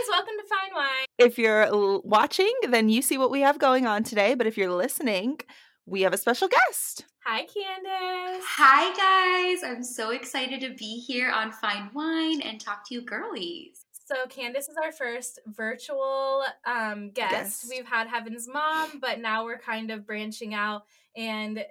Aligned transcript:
guys, 0.00 0.08
welcome 0.10 0.34
to 0.38 0.44
Fine 0.48 0.74
Whine. 0.74 1.06
If 1.18 1.38
you're 1.38 2.00
watching, 2.04 2.52
then 2.68 2.88
you 2.88 3.02
see 3.02 3.18
what 3.18 3.30
we 3.30 3.40
have 3.40 3.58
going 3.58 3.86
on 3.86 4.02
today. 4.02 4.34
But 4.34 4.46
if 4.46 4.56
you're 4.56 4.72
listening, 4.72 5.38
we 5.86 6.02
have 6.02 6.12
a 6.12 6.18
special 6.18 6.48
guest. 6.48 7.04
Hi, 7.26 7.42
Candice. 7.42 8.40
Hi, 8.56 9.52
guys. 9.54 9.62
I'm 9.64 9.82
so 9.82 10.10
excited 10.10 10.60
to 10.62 10.70
be 10.74 10.98
here 11.06 11.30
on 11.30 11.52
Fine 11.52 11.90
Whine 11.92 12.40
and 12.42 12.60
talk 12.60 12.86
to 12.88 12.94
you 12.94 13.02
girlies. 13.02 13.84
So, 14.06 14.14
Candice 14.26 14.68
is 14.68 14.76
our 14.82 14.90
first 14.92 15.38
virtual 15.46 16.44
um, 16.66 17.10
guest. 17.10 17.30
Guest. 17.32 17.66
We've 17.70 17.86
had 17.86 18.08
Heaven's 18.08 18.48
mom, 18.48 18.98
but 19.00 19.20
now 19.20 19.44
we're 19.44 19.58
kind 19.58 19.90
of 19.90 20.06
branching 20.06 20.52
out 20.54 20.82
and 21.16 21.64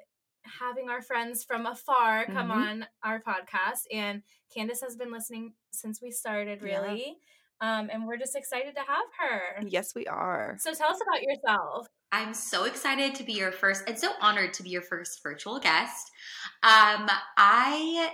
having 0.59 0.89
our 0.89 1.01
friends 1.01 1.43
from 1.43 1.65
afar 1.65 2.25
come 2.25 2.49
Mhm. 2.49 2.51
on 2.51 2.85
our 3.03 3.21
podcast. 3.21 3.83
And 3.91 4.23
Candice 4.55 4.81
has 4.81 4.95
been 4.95 5.11
listening 5.11 5.53
since 5.71 6.01
we 6.01 6.11
started, 6.11 6.61
Yeah. 6.63 6.79
Really. 7.61 7.71
Um, 7.71 7.89
and 7.91 8.07
we're 8.07 8.17
just 8.17 8.35
excited 8.35 8.75
to 8.75 8.81
have 8.81 9.05
her. 9.19 9.67
Yes, 9.67 9.93
we 9.95 10.05
are. 10.07 10.57
So, 10.59 10.73
tell 10.73 10.91
us 10.91 10.99
about 11.01 11.21
yourself. 11.21 11.87
I'm 12.11 12.33
so 12.33 12.63
excited 12.63 13.13
to 13.15 13.23
be 13.23 13.33
your 13.33 13.51
first 13.51 13.83
and 13.87 13.97
so 13.97 14.11
honored 14.19 14.53
to 14.53 14.63
be 14.63 14.69
your 14.69 14.81
first 14.81 15.21
virtual 15.21 15.59
guest. 15.59 16.09
Um, 16.63 17.07
I 17.37 18.11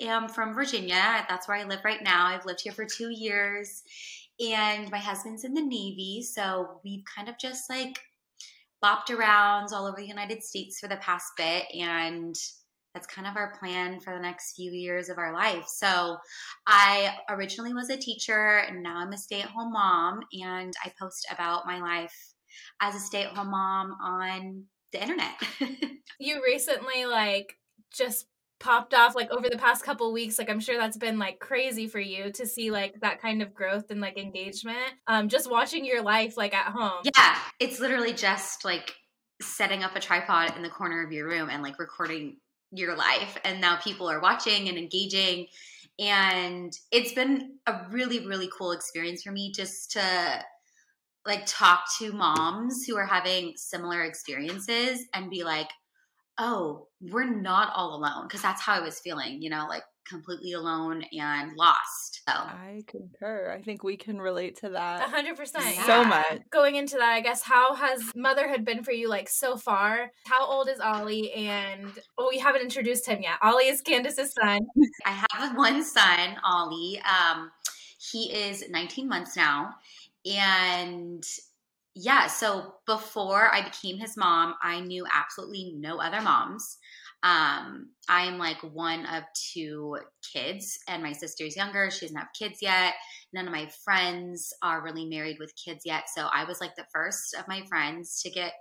am 0.00 0.28
from 0.28 0.54
Virginia. 0.54 1.26
That's 1.28 1.48
where 1.48 1.56
I 1.56 1.64
live 1.64 1.80
right 1.84 2.02
now. 2.02 2.26
I've 2.26 2.46
lived 2.46 2.60
here 2.62 2.72
for 2.72 2.84
two 2.84 3.10
years, 3.10 3.82
and 4.38 4.90
my 4.90 4.98
husband's 4.98 5.44
in 5.44 5.54
the 5.54 5.62
Navy. 5.62 6.22
So 6.22 6.80
we've 6.84 7.04
kind 7.04 7.28
of 7.28 7.38
just 7.38 7.68
like 7.68 7.98
bopped 8.82 9.10
around 9.10 9.68
all 9.72 9.86
over 9.86 9.96
the 9.96 10.06
United 10.06 10.42
States 10.42 10.78
for 10.78 10.88
the 10.88 10.96
past 10.96 11.32
bit. 11.36 11.64
And 11.74 12.34
that's 12.94 13.06
kind 13.06 13.26
of 13.26 13.36
our 13.36 13.54
plan 13.58 14.00
for 14.00 14.14
the 14.14 14.20
next 14.20 14.54
few 14.54 14.70
years 14.70 15.08
of 15.08 15.18
our 15.18 15.32
life. 15.32 15.64
So 15.66 16.16
I 16.66 17.14
originally 17.28 17.72
was 17.72 17.90
a 17.90 17.96
teacher, 17.96 18.58
and 18.58 18.82
now 18.82 18.98
I'm 18.98 19.12
a 19.12 19.18
stay 19.18 19.40
at 19.40 19.48
home 19.48 19.72
mom, 19.72 20.20
and 20.42 20.72
I 20.84 20.92
post 21.00 21.26
about 21.32 21.66
my 21.66 21.80
life 21.80 22.14
as 22.80 22.94
a 22.94 23.00
stay-at-home 23.00 23.50
mom 23.50 23.92
on 24.02 24.64
the 24.92 25.02
internet. 25.02 25.32
You 26.20 26.40
recently, 26.44 27.06
like, 27.06 27.56
just 27.92 28.26
popped 28.60 28.94
off 28.94 29.16
like 29.16 29.28
over 29.32 29.48
the 29.48 29.58
past 29.58 29.82
couple 29.82 30.12
weeks 30.12 30.38
like 30.38 30.48
i'm 30.48 30.60
sure 30.60 30.78
that's 30.78 30.96
been 30.96 31.18
like 31.18 31.40
crazy 31.40 31.88
for 31.88 31.98
you 31.98 32.30
to 32.30 32.46
see 32.46 32.70
like 32.70 32.94
that 33.00 33.20
kind 33.20 33.42
of 33.42 33.52
growth 33.52 33.90
and 33.90 34.00
like 34.00 34.16
engagement 34.16 34.76
um 35.08 35.28
just 35.28 35.50
watching 35.50 35.84
your 35.84 36.00
life 36.00 36.36
like 36.36 36.54
at 36.54 36.66
home 36.66 37.02
yeah, 37.02 37.38
it's 37.58 37.80
literally 37.80 38.12
just 38.12 38.64
like 38.64 38.94
setting 39.40 39.82
up 39.82 39.96
a 39.96 40.00
tripod 40.00 40.56
in 40.56 40.62
the 40.62 40.68
corner 40.68 41.04
of 41.04 41.10
your 41.10 41.26
room 41.26 41.50
and 41.50 41.60
like 41.60 41.80
recording 41.80 42.36
your 42.72 42.96
life 42.96 43.38
and 43.44 43.60
now 43.60 43.76
people 43.76 44.10
are 44.10 44.20
watching 44.20 44.68
and 44.68 44.78
engaging. 44.78 45.46
And 45.98 46.76
it's 46.90 47.12
been 47.12 47.58
a 47.66 47.82
really 47.90 48.26
really 48.26 48.50
cool 48.56 48.72
experience 48.72 49.22
for 49.22 49.30
me 49.30 49.52
just 49.52 49.92
to 49.92 50.44
like 51.26 51.44
talk 51.46 51.84
to 51.98 52.12
moms 52.12 52.84
who 52.84 52.96
are 52.96 53.06
having 53.06 53.52
similar 53.56 54.02
experiences 54.02 55.06
and 55.14 55.30
be 55.30 55.44
like 55.44 55.68
oh 56.38 56.88
we're 57.00 57.28
not 57.28 57.72
all 57.74 57.94
alone 57.94 58.26
because 58.26 58.42
that's 58.42 58.62
how 58.62 58.74
i 58.74 58.80
was 58.80 58.98
feeling 59.00 59.42
you 59.42 59.50
know 59.50 59.66
like 59.68 59.84
completely 60.08 60.52
alone 60.52 61.04
and 61.12 61.56
lost 61.56 62.20
so 62.28 62.34
I 62.34 62.82
concur. 62.86 63.50
I 63.56 63.62
think 63.62 63.82
we 63.82 63.96
can 63.96 64.20
relate 64.20 64.56
to 64.58 64.66
A 64.66 64.70
that 64.70 65.02
hundred 65.10 65.36
percent 65.36 65.64
Yeah. 65.64 65.86
so 65.86 66.04
much. 66.04 66.40
going 66.50 66.76
into 66.76 66.96
that 66.96 67.10
i 67.12 67.20
guess 67.20 67.42
how 67.42 67.74
has 67.74 68.02
motherhood 68.14 68.64
been 68.64 68.82
for 68.84 68.92
you 68.92 69.08
like 69.08 69.28
so 69.28 69.56
far 69.56 70.10
how 70.26 70.44
old 70.46 70.68
is 70.68 70.80
ollie 70.80 71.32
and 71.32 71.90
oh 72.18 72.28
we 72.30 72.38
haven't 72.38 72.62
introduced 72.62 73.06
him 73.06 73.22
yet 73.22 73.38
ollie 73.42 73.68
is 73.68 73.80
candice's 73.80 74.32
son 74.40 74.60
I 75.06 75.24
have 75.32 75.56
one 75.56 75.82
son, 75.82 76.36
Ollie. 76.44 77.00
Um, 77.02 77.50
he 77.98 78.32
is 78.32 78.68
19 78.70 79.08
months 79.08 79.36
now. 79.36 79.74
And 80.24 81.24
yeah, 81.94 82.26
so 82.26 82.74
before 82.86 83.52
I 83.52 83.62
became 83.62 83.98
his 83.98 84.16
mom, 84.16 84.54
I 84.62 84.80
knew 84.80 85.04
absolutely 85.12 85.74
no 85.76 86.00
other 86.00 86.20
moms. 86.20 86.78
Um, 87.22 87.90
I 88.08 88.24
am 88.24 88.38
like 88.38 88.60
one 88.62 89.06
of 89.06 89.22
two 89.52 89.96
kids, 90.32 90.78
and 90.88 91.02
my 91.02 91.12
sister's 91.12 91.56
younger. 91.56 91.90
She 91.90 92.06
doesn't 92.06 92.16
have 92.16 92.28
kids 92.38 92.58
yet. 92.60 92.94
None 93.32 93.46
of 93.46 93.52
my 93.52 93.70
friends 93.84 94.52
are 94.62 94.82
really 94.82 95.06
married 95.06 95.38
with 95.38 95.52
kids 95.62 95.82
yet. 95.84 96.04
So 96.14 96.28
I 96.32 96.44
was 96.44 96.60
like 96.60 96.74
the 96.76 96.86
first 96.92 97.34
of 97.38 97.46
my 97.48 97.64
friends 97.68 98.20
to 98.22 98.30
get 98.30 98.54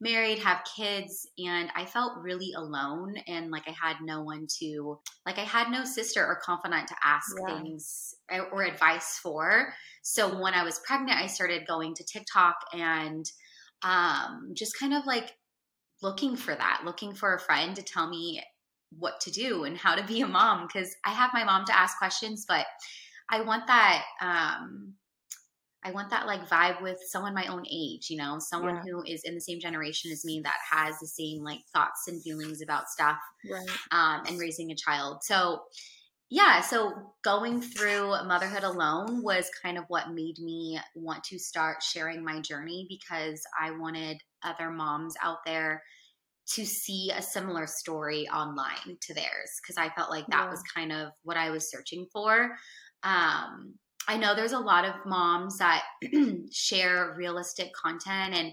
married, 0.00 0.38
have 0.38 0.62
kids, 0.76 1.26
and 1.38 1.70
I 1.74 1.86
felt 1.86 2.18
really 2.22 2.52
alone 2.56 3.14
and 3.26 3.50
like 3.50 3.64
I 3.66 3.72
had 3.72 3.96
no 4.02 4.22
one 4.22 4.46
to 4.60 4.98
like 5.24 5.38
I 5.38 5.44
had 5.44 5.70
no 5.70 5.84
sister 5.84 6.24
or 6.24 6.40
confidant 6.42 6.88
to 6.88 6.96
ask 7.04 7.26
Yeah. 7.26 7.44
things 7.44 8.14
or 8.30 8.48
or 8.50 8.62
advice 8.62 9.18
for. 9.22 9.72
So 10.02 10.40
when 10.40 10.54
I 10.54 10.64
was 10.64 10.80
pregnant, 10.86 11.18
I 11.20 11.26
started 11.26 11.66
going 11.66 11.94
to 11.94 12.04
TikTok 12.04 12.56
and 12.72 13.24
um, 13.82 14.52
just 14.54 14.78
kind 14.78 14.94
of 14.94 15.04
like 15.06 15.32
looking 16.02 16.36
for 16.36 16.54
that, 16.54 16.82
looking 16.84 17.14
for 17.14 17.34
a 17.34 17.40
friend 17.40 17.74
to 17.76 17.82
tell 17.82 18.08
me 18.08 18.42
what 18.90 19.20
to 19.20 19.30
do 19.30 19.64
and 19.64 19.76
how 19.76 19.94
to 19.94 20.04
be 20.06 20.20
a 20.20 20.26
mom 20.28 20.66
because 20.66 20.94
I 21.04 21.10
have 21.10 21.30
my 21.34 21.44
mom 21.44 21.64
to 21.66 21.76
ask 21.76 21.98
questions, 21.98 22.44
but 22.46 22.66
I 23.30 23.40
want 23.42 23.66
that 23.66 24.04
um 24.20 24.94
I 25.84 25.92
want 25.92 26.10
that 26.10 26.26
like 26.26 26.48
vibe 26.48 26.82
with 26.82 26.98
someone 27.06 27.32
my 27.34 27.46
own 27.46 27.64
age, 27.70 28.10
you 28.10 28.16
know, 28.16 28.38
someone 28.40 28.76
Yeah. 28.76 28.82
who 28.82 29.04
is 29.04 29.22
in 29.24 29.34
the 29.34 29.40
same 29.40 29.60
generation 29.60 30.10
as 30.10 30.24
me 30.24 30.40
that 30.42 30.56
has 30.68 30.98
the 30.98 31.06
same 31.06 31.44
like 31.44 31.60
thoughts 31.72 32.08
and 32.08 32.20
feelings 32.22 32.60
about 32.60 32.88
stuff 32.88 33.18
Right. 33.48 33.68
um, 33.92 34.22
and 34.26 34.38
raising 34.38 34.72
a 34.72 34.76
child. 34.76 35.18
So, 35.22 35.60
yeah, 36.28 36.60
so 36.60 37.12
going 37.22 37.60
through 37.60 38.10
motherhood 38.26 38.64
alone 38.64 39.22
was 39.22 39.48
kind 39.62 39.78
of 39.78 39.84
what 39.86 40.10
made 40.10 40.38
me 40.40 40.80
want 40.96 41.22
to 41.24 41.38
start 41.38 41.84
sharing 41.84 42.24
my 42.24 42.40
journey 42.40 42.86
because 42.88 43.40
I 43.60 43.70
wanted 43.70 44.20
other 44.46 44.70
moms 44.70 45.14
out 45.22 45.38
there 45.44 45.82
to 46.48 46.64
see 46.64 47.10
a 47.14 47.22
similar 47.22 47.66
story 47.66 48.28
online 48.28 48.96
to 49.00 49.14
theirs 49.14 49.50
because 49.60 49.76
I 49.76 49.90
felt 49.90 50.10
like 50.10 50.28
that 50.30 50.48
Yeah. 50.48 50.50
was 50.50 50.62
kind 50.74 50.92
of 50.92 51.10
what 51.22 51.36
I 51.36 51.50
was 51.50 51.70
searching 51.70 52.06
for. 52.12 52.56
Um, 53.02 53.74
I 54.08 54.16
know 54.16 54.34
there's 54.34 54.52
a 54.52 54.58
lot 54.60 54.84
of 54.84 54.94
moms 55.04 55.58
that 55.58 55.84
share 56.52 57.14
realistic 57.16 57.72
content 57.74 58.34
and 58.34 58.52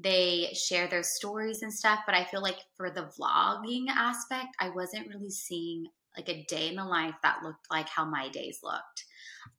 they 0.00 0.54
share 0.54 0.88
their 0.88 1.02
stories 1.02 1.62
and 1.62 1.72
stuff, 1.72 2.00
but 2.06 2.14
I 2.14 2.24
feel 2.24 2.42
like 2.42 2.58
for 2.76 2.90
the 2.90 3.10
vlogging 3.20 3.88
aspect, 3.88 4.48
I 4.58 4.70
wasn't 4.70 5.08
really 5.08 5.30
seeing 5.30 5.84
like 6.16 6.28
a 6.28 6.44
day 6.48 6.68
in 6.68 6.76
the 6.76 6.84
life 6.84 7.14
that 7.22 7.42
looked 7.42 7.66
like 7.70 7.88
how 7.88 8.04
my 8.04 8.28
days 8.30 8.60
looked. 8.62 9.04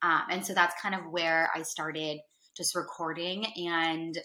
Um, 0.01 0.23
and 0.29 0.45
so 0.45 0.53
that's 0.53 0.79
kind 0.81 0.95
of 0.95 1.11
where 1.11 1.49
I 1.55 1.61
started 1.61 2.19
just 2.57 2.75
recording 2.75 3.45
and 3.67 4.17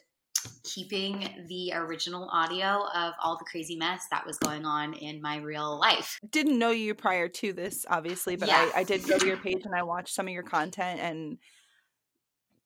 keeping 0.64 1.28
the 1.48 1.72
original 1.74 2.28
audio 2.30 2.84
of 2.94 3.14
all 3.22 3.36
the 3.38 3.44
crazy 3.44 3.76
mess 3.76 4.06
that 4.10 4.26
was 4.26 4.38
going 4.38 4.64
on 4.64 4.94
in 4.94 5.20
my 5.20 5.36
real 5.38 5.78
life. 5.78 6.18
Didn't 6.30 6.58
know 6.58 6.70
you 6.70 6.94
prior 6.94 7.28
to 7.28 7.52
this, 7.52 7.86
obviously, 7.88 8.36
but 8.36 8.48
Yeah. 8.48 8.70
I, 8.74 8.80
I 8.80 8.84
did 8.84 9.06
go 9.06 9.18
to 9.18 9.26
your 9.26 9.36
page 9.36 9.62
and 9.64 9.74
I 9.74 9.82
watched 9.82 10.14
some 10.14 10.26
of 10.26 10.32
your 10.32 10.42
content 10.42 11.00
and 11.00 11.38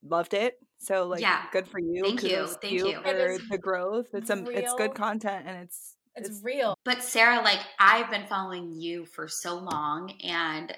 loved 0.02 0.34
it. 0.34 0.58
So 0.78 1.06
like, 1.06 1.20
Yeah. 1.20 1.44
good 1.52 1.68
for 1.68 1.78
you. 1.78 2.02
Thank 2.04 2.22
you. 2.22 2.46
Thank 2.60 2.72
you. 2.74 3.00
for 3.02 3.38
the 3.50 3.58
growth. 3.58 4.08
It's 4.12 4.30
um, 4.30 4.46
it's 4.50 4.74
good 4.74 4.94
content 4.94 5.46
and 5.46 5.62
it's 5.62 5.96
it's 6.16 6.40
real 6.44 6.76
But 6.84 7.02
Sarah, 7.02 7.40
like 7.42 7.60
I've 7.78 8.10
been 8.10 8.26
following 8.26 8.72
you 8.72 9.04
for 9.04 9.26
so 9.26 9.56
long 9.56 10.12
and 10.22 10.72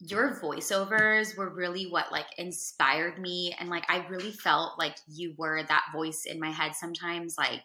your 0.00 0.38
voiceovers 0.42 1.36
were 1.36 1.48
really 1.48 1.84
what 1.84 2.12
like 2.12 2.26
inspired 2.38 3.18
me 3.18 3.54
and 3.58 3.70
like 3.70 3.84
I 3.88 4.06
really 4.08 4.30
felt 4.30 4.78
like 4.78 4.96
you 5.08 5.34
were 5.38 5.62
that 5.62 5.84
voice 5.94 6.24
in 6.26 6.38
my 6.38 6.50
head 6.50 6.74
sometimes 6.74 7.36
like 7.38 7.64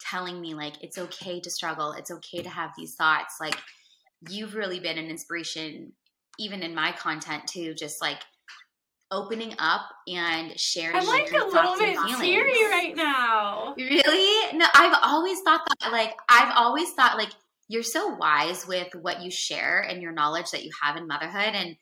telling 0.00 0.40
me 0.40 0.54
like 0.54 0.82
it's 0.82 0.98
okay 0.98 1.40
to 1.40 1.50
struggle, 1.50 1.92
it's 1.92 2.10
okay 2.10 2.42
to 2.42 2.48
have 2.48 2.70
these 2.76 2.94
thoughts. 2.94 3.36
Like 3.40 3.56
you've 4.28 4.54
really 4.54 4.80
been 4.80 4.98
an 4.98 5.10
inspiration 5.10 5.92
even 6.38 6.62
in 6.62 6.74
my 6.74 6.92
content 6.92 7.46
too 7.46 7.74
just 7.74 8.00
like 8.00 8.20
opening 9.10 9.54
up 9.58 9.82
and 10.06 10.58
sharing 10.58 10.94
i'm 10.94 11.06
like 11.06 11.30
a 11.32 11.44
little 11.44 11.78
bit 11.78 11.96
teary 12.18 12.64
right 12.70 12.94
now 12.94 13.74
Really? 13.76 14.56
No, 14.58 14.66
I've 14.74 14.98
always 15.02 15.40
thought 15.42 15.60
that, 15.80 15.92
like, 15.92 16.14
I've 16.28 16.52
always 16.56 16.90
thought, 16.92 17.16
like, 17.16 17.30
you're 17.68 17.82
so 17.82 18.14
wise 18.14 18.66
with 18.66 18.88
what 19.00 19.22
you 19.22 19.30
share 19.30 19.80
and 19.80 20.02
your 20.02 20.12
knowledge 20.12 20.50
that 20.50 20.64
you 20.64 20.70
have 20.82 20.96
in 20.96 21.06
motherhood. 21.06 21.54
And 21.54 21.76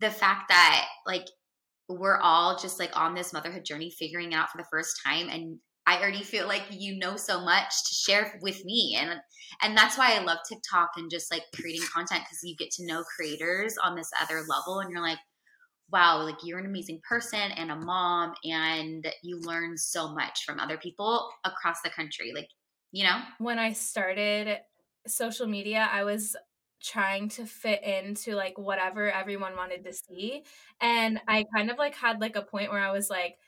the 0.00 0.10
fact 0.10 0.48
that, 0.48 0.86
like, 1.06 1.26
we're 1.88 2.18
all 2.18 2.58
just, 2.58 2.80
like, 2.80 2.96
on 2.98 3.14
this 3.14 3.32
motherhood 3.32 3.64
journey, 3.64 3.90
figuring 3.90 4.34
out 4.34 4.50
for 4.50 4.58
the 4.58 4.66
first 4.70 5.00
time. 5.04 5.28
And 5.28 5.58
I 5.86 6.00
already 6.00 6.22
feel 6.22 6.48
like 6.48 6.64
you 6.70 6.98
know 6.98 7.16
so 7.16 7.44
much 7.44 7.68
to 7.68 7.94
share 7.94 8.38
with 8.42 8.64
me. 8.64 8.98
And, 8.98 9.20
and 9.62 9.76
that's 9.76 9.96
why 9.96 10.16
I 10.16 10.24
love 10.24 10.38
TikTok 10.48 10.90
and 10.96 11.10
just, 11.10 11.30
like, 11.30 11.42
creating 11.54 11.86
content 11.94 12.22
because 12.24 12.40
you 12.42 12.56
get 12.56 12.70
to 12.72 12.86
know 12.86 13.04
creators 13.16 13.76
on 13.82 13.94
this 13.94 14.10
other 14.20 14.42
level. 14.48 14.80
And 14.80 14.90
you're 14.90 15.02
like, 15.02 15.18
wow, 15.92 16.22
like 16.22 16.38
you're 16.42 16.58
an 16.58 16.66
amazing 16.66 17.00
person 17.08 17.38
and 17.38 17.70
a 17.70 17.76
mom, 17.76 18.32
and 18.44 19.06
you 19.22 19.38
learn 19.40 19.76
so 19.76 20.12
much 20.12 20.44
from 20.44 20.58
other 20.58 20.78
people 20.78 21.28
across 21.44 21.80
the 21.82 21.90
country. 21.90 22.32
Like, 22.34 22.48
you 22.92 23.04
know? 23.04 23.20
when 23.38 23.58
I 23.58 23.72
started 23.72 24.58
social 25.06 25.46
media, 25.46 25.88
I 25.90 26.04
was 26.04 26.36
trying 26.82 27.28
to 27.28 27.46
fit 27.46 27.82
into 27.82 28.34
like 28.34 28.58
whatever 28.58 29.10
everyone 29.10 29.56
wanted 29.56 29.82
to 29.84 29.92
see 29.92 30.44
and 30.80 31.20
i 31.26 31.40
mm-hmm. 31.40 31.56
kind 31.56 31.70
of 31.70 31.78
like 31.78 31.94
had 31.94 32.20
like 32.20 32.36
a 32.36 32.42
point 32.42 32.70
where 32.70 32.80
i 32.80 32.92
was 32.92 33.08
like 33.08 33.38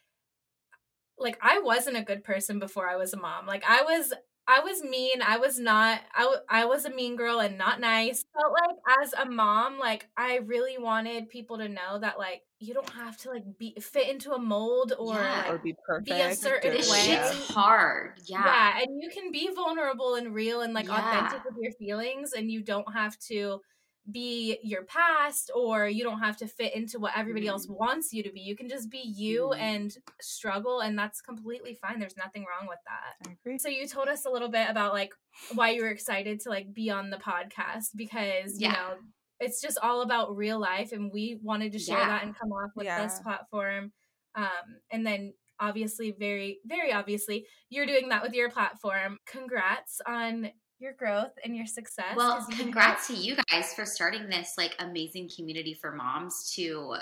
like 1.18 1.38
i 1.42 1.60
wasn't 1.60 1.96
a 1.96 2.02
good 2.02 2.24
person 2.24 2.58
before 2.58 2.88
i 2.88 2.96
was 2.96 3.12
a 3.12 3.18
mom 3.18 3.46
like 3.46 3.62
i 3.68 3.82
was 3.82 4.12
I 4.50 4.60
was 4.60 4.82
mean. 4.82 5.20
I 5.20 5.36
was 5.36 5.58
not. 5.58 6.00
I, 6.16 6.22
w- 6.22 6.40
I 6.48 6.64
was 6.64 6.86
a 6.86 6.90
mean 6.90 7.16
girl 7.16 7.38
and 7.40 7.58
not 7.58 7.80
nice. 7.80 8.24
But 8.34 8.50
like 8.50 9.02
as 9.02 9.12
a 9.12 9.30
mom, 9.30 9.78
like 9.78 10.08
I 10.16 10.36
really 10.36 10.78
wanted 10.78 11.28
people 11.28 11.58
to 11.58 11.68
know 11.68 11.98
that 12.00 12.18
like 12.18 12.44
you 12.60 12.74
don't 12.74 12.90
have 12.90 13.16
to 13.18 13.30
like 13.30 13.44
be 13.58 13.74
fit 13.80 14.08
into 14.08 14.32
a 14.32 14.38
mold 14.38 14.92
or 14.98 15.14
Yeah. 15.14 15.42
like, 15.42 15.50
or 15.52 15.58
be 15.58 15.74
perfect. 15.86 16.06
be 16.06 16.12
a 16.20 16.34
certain 16.34 16.72
This 16.74 16.90
way. 16.90 16.98
shit's 17.04 17.48
hard. 17.50 18.20
Yeah. 18.24 18.44
yeah. 18.44 18.82
and 18.82 19.00
you 19.02 19.10
can 19.10 19.30
be 19.30 19.48
vulnerable 19.54 20.16
and 20.16 20.34
real 20.34 20.62
and 20.62 20.72
like 20.74 20.86
Yeah. 20.86 20.98
authentic 20.98 21.44
with 21.44 21.54
your 21.60 21.72
feelings, 21.72 22.32
and 22.32 22.50
you 22.50 22.62
don't 22.62 22.92
have 22.92 23.16
to 23.28 23.60
be 24.10 24.58
your 24.62 24.84
past 24.84 25.50
or 25.54 25.86
you 25.86 26.02
don't 26.02 26.20
have 26.20 26.34
to 26.38 26.46
fit 26.48 26.74
into 26.74 26.98
what 26.98 27.12
everybody 27.14 27.46
else 27.46 27.66
Mhm. 27.66 27.76
wants 27.78 28.10
you 28.12 28.22
to 28.22 28.32
be. 28.32 28.40
You 28.40 28.56
can 28.56 28.66
just 28.66 28.88
be 28.88 29.00
you 29.00 29.48
Mhm. 29.54 29.58
and 29.60 29.96
struggle, 30.20 30.80
and 30.80 30.98
that's 30.98 31.20
completely 31.20 31.74
fine. 31.74 31.98
There's 31.98 32.16
nothing 32.16 32.46
wrong 32.48 32.66
with 32.68 32.78
that. 32.86 33.16
I 33.28 33.32
agree. 33.32 33.58
So 33.58 33.68
you 33.68 33.86
told 33.86 34.08
us 34.08 34.24
a 34.24 34.30
little 34.30 34.48
bit 34.48 34.68
about 34.70 34.94
like 34.94 35.12
why 35.54 35.70
you 35.70 35.82
were 35.82 35.90
excited 35.90 36.40
to 36.40 36.48
like 36.48 36.72
be 36.72 36.88
on 36.90 37.10
the 37.10 37.18
podcast 37.18 37.88
because 37.96 38.58
you 38.60 38.68
know 38.72 38.96
it's 39.40 39.60
just 39.60 39.78
all 39.82 40.02
about 40.02 40.36
real 40.36 40.58
life 40.58 40.92
and 40.92 41.12
we 41.12 41.38
wanted 41.42 41.72
to 41.72 41.78
share 41.78 41.98
Yeah. 41.98 42.08
that 42.08 42.22
and 42.24 42.36
come 42.36 42.52
off 42.52 42.70
with 42.74 42.86
this 42.86 43.20
platform. 43.20 43.92
Um 44.34 44.80
and 44.90 45.06
then 45.06 45.34
obviously 45.60 46.12
very 46.18 46.60
very 46.64 46.92
obviously 46.92 47.46
you're 47.70 47.86
doing 47.86 48.08
that 48.10 48.22
with 48.22 48.32
your 48.34 48.50
platform. 48.50 49.18
Congrats 49.26 50.00
on 50.06 50.50
your 50.80 50.92
growth 50.92 51.32
and 51.44 51.56
your 51.56 51.66
success. 51.66 52.14
Well, 52.16 52.46
you 52.48 52.56
congrats 52.56 53.08
to 53.08 53.14
you 53.14 53.36
guys 53.50 53.74
for 53.74 53.84
starting 53.84 54.28
this 54.28 54.54
like 54.56 54.76
amazing 54.78 55.28
community 55.34 55.74
for 55.74 55.92
moms 55.92 56.52
to 56.54 56.94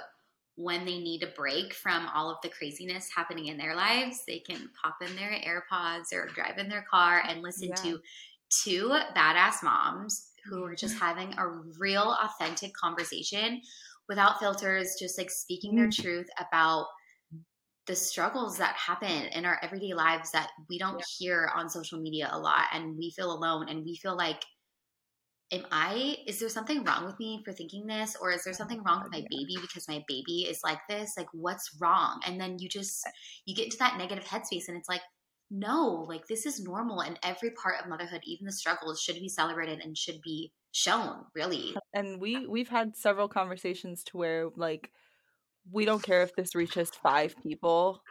when 0.58 0.86
they 0.86 0.98
need 0.98 1.22
a 1.22 1.26
break 1.36 1.74
from 1.74 2.08
all 2.14 2.30
of 2.30 2.38
the 2.42 2.48
craziness 2.48 3.10
happening 3.14 3.48
in 3.48 3.58
their 3.58 3.76
lives, 3.76 4.22
they 4.26 4.38
can 4.38 4.70
pop 4.82 4.96
in 5.02 5.14
their 5.14 5.32
AirPods 5.32 6.14
or 6.14 6.28
drive 6.28 6.56
in 6.56 6.70
their 6.70 6.86
car 6.90 7.22
and 7.28 7.42
listen 7.42 7.68
Yeah. 7.68 7.74
to 7.74 8.00
two 8.48 8.88
badass 9.14 9.62
moms 9.62 10.30
who 10.48 10.64
are 10.64 10.74
just 10.74 10.98
having 10.98 11.36
a 11.38 11.48
real 11.78 12.16
authentic 12.22 12.72
conversation 12.74 13.60
without 14.08 14.38
filters, 14.38 14.96
just 14.98 15.18
like 15.18 15.30
speaking 15.30 15.74
their 15.74 15.88
Mm. 15.88 15.92
truth 16.02 16.28
about 16.38 16.86
the 17.86 17.96
struggles 17.96 18.58
that 18.58 18.76
happen 18.76 19.26
in 19.28 19.44
our 19.44 19.58
everyday 19.62 19.94
lives 19.94 20.32
that 20.32 20.50
we 20.68 20.78
don't 20.78 21.04
hear 21.18 21.50
on 21.54 21.70
social 21.70 22.00
media 22.00 22.28
a 22.32 22.38
lot 22.38 22.66
and 22.72 22.96
we 22.96 23.10
feel 23.12 23.32
alone 23.32 23.68
and 23.68 23.84
we 23.84 23.96
feel 23.96 24.16
like 24.16 24.44
am 25.52 25.64
i 25.70 26.16
is 26.26 26.40
there 26.40 26.48
something 26.48 26.82
wrong 26.82 27.04
with 27.04 27.18
me 27.20 27.40
for 27.44 27.52
thinking 27.52 27.86
this 27.86 28.16
or 28.20 28.32
is 28.32 28.42
there 28.44 28.52
something 28.52 28.82
wrong 28.82 29.00
with 29.02 29.12
my 29.12 29.24
baby 29.30 29.56
because 29.60 29.86
my 29.88 30.02
baby 30.08 30.46
is 30.48 30.60
like 30.64 30.80
this? 30.88 31.14
Like 31.16 31.28
what's 31.32 31.70
wrong? 31.80 32.20
And 32.26 32.40
then 32.40 32.58
you 32.58 32.68
just 32.68 33.06
you 33.44 33.54
get 33.54 33.66
into 33.66 33.76
that 33.78 33.96
negative 33.96 34.24
headspace 34.24 34.68
and 34.68 34.76
it's 34.76 34.88
like 34.88 35.02
no 35.50 36.04
like 36.08 36.26
this 36.26 36.44
is 36.44 36.60
normal 36.62 37.00
and 37.00 37.18
every 37.22 37.50
part 37.50 37.80
of 37.80 37.88
motherhood 37.88 38.20
even 38.24 38.46
the 38.46 38.52
struggles 38.52 39.00
should 39.00 39.16
be 39.16 39.28
celebrated 39.28 39.80
and 39.80 39.96
should 39.96 40.20
be 40.22 40.52
shown 40.72 41.24
really 41.34 41.76
and 41.94 42.20
we 42.20 42.46
we've 42.46 42.68
had 42.68 42.96
several 42.96 43.28
conversations 43.28 44.02
to 44.04 44.16
where 44.16 44.50
like 44.56 44.90
we 45.70 45.84
don't 45.84 46.02
care 46.02 46.22
if 46.22 46.34
this 46.36 46.54
reaches 46.54 46.90
five 46.90 47.36
people 47.42 48.02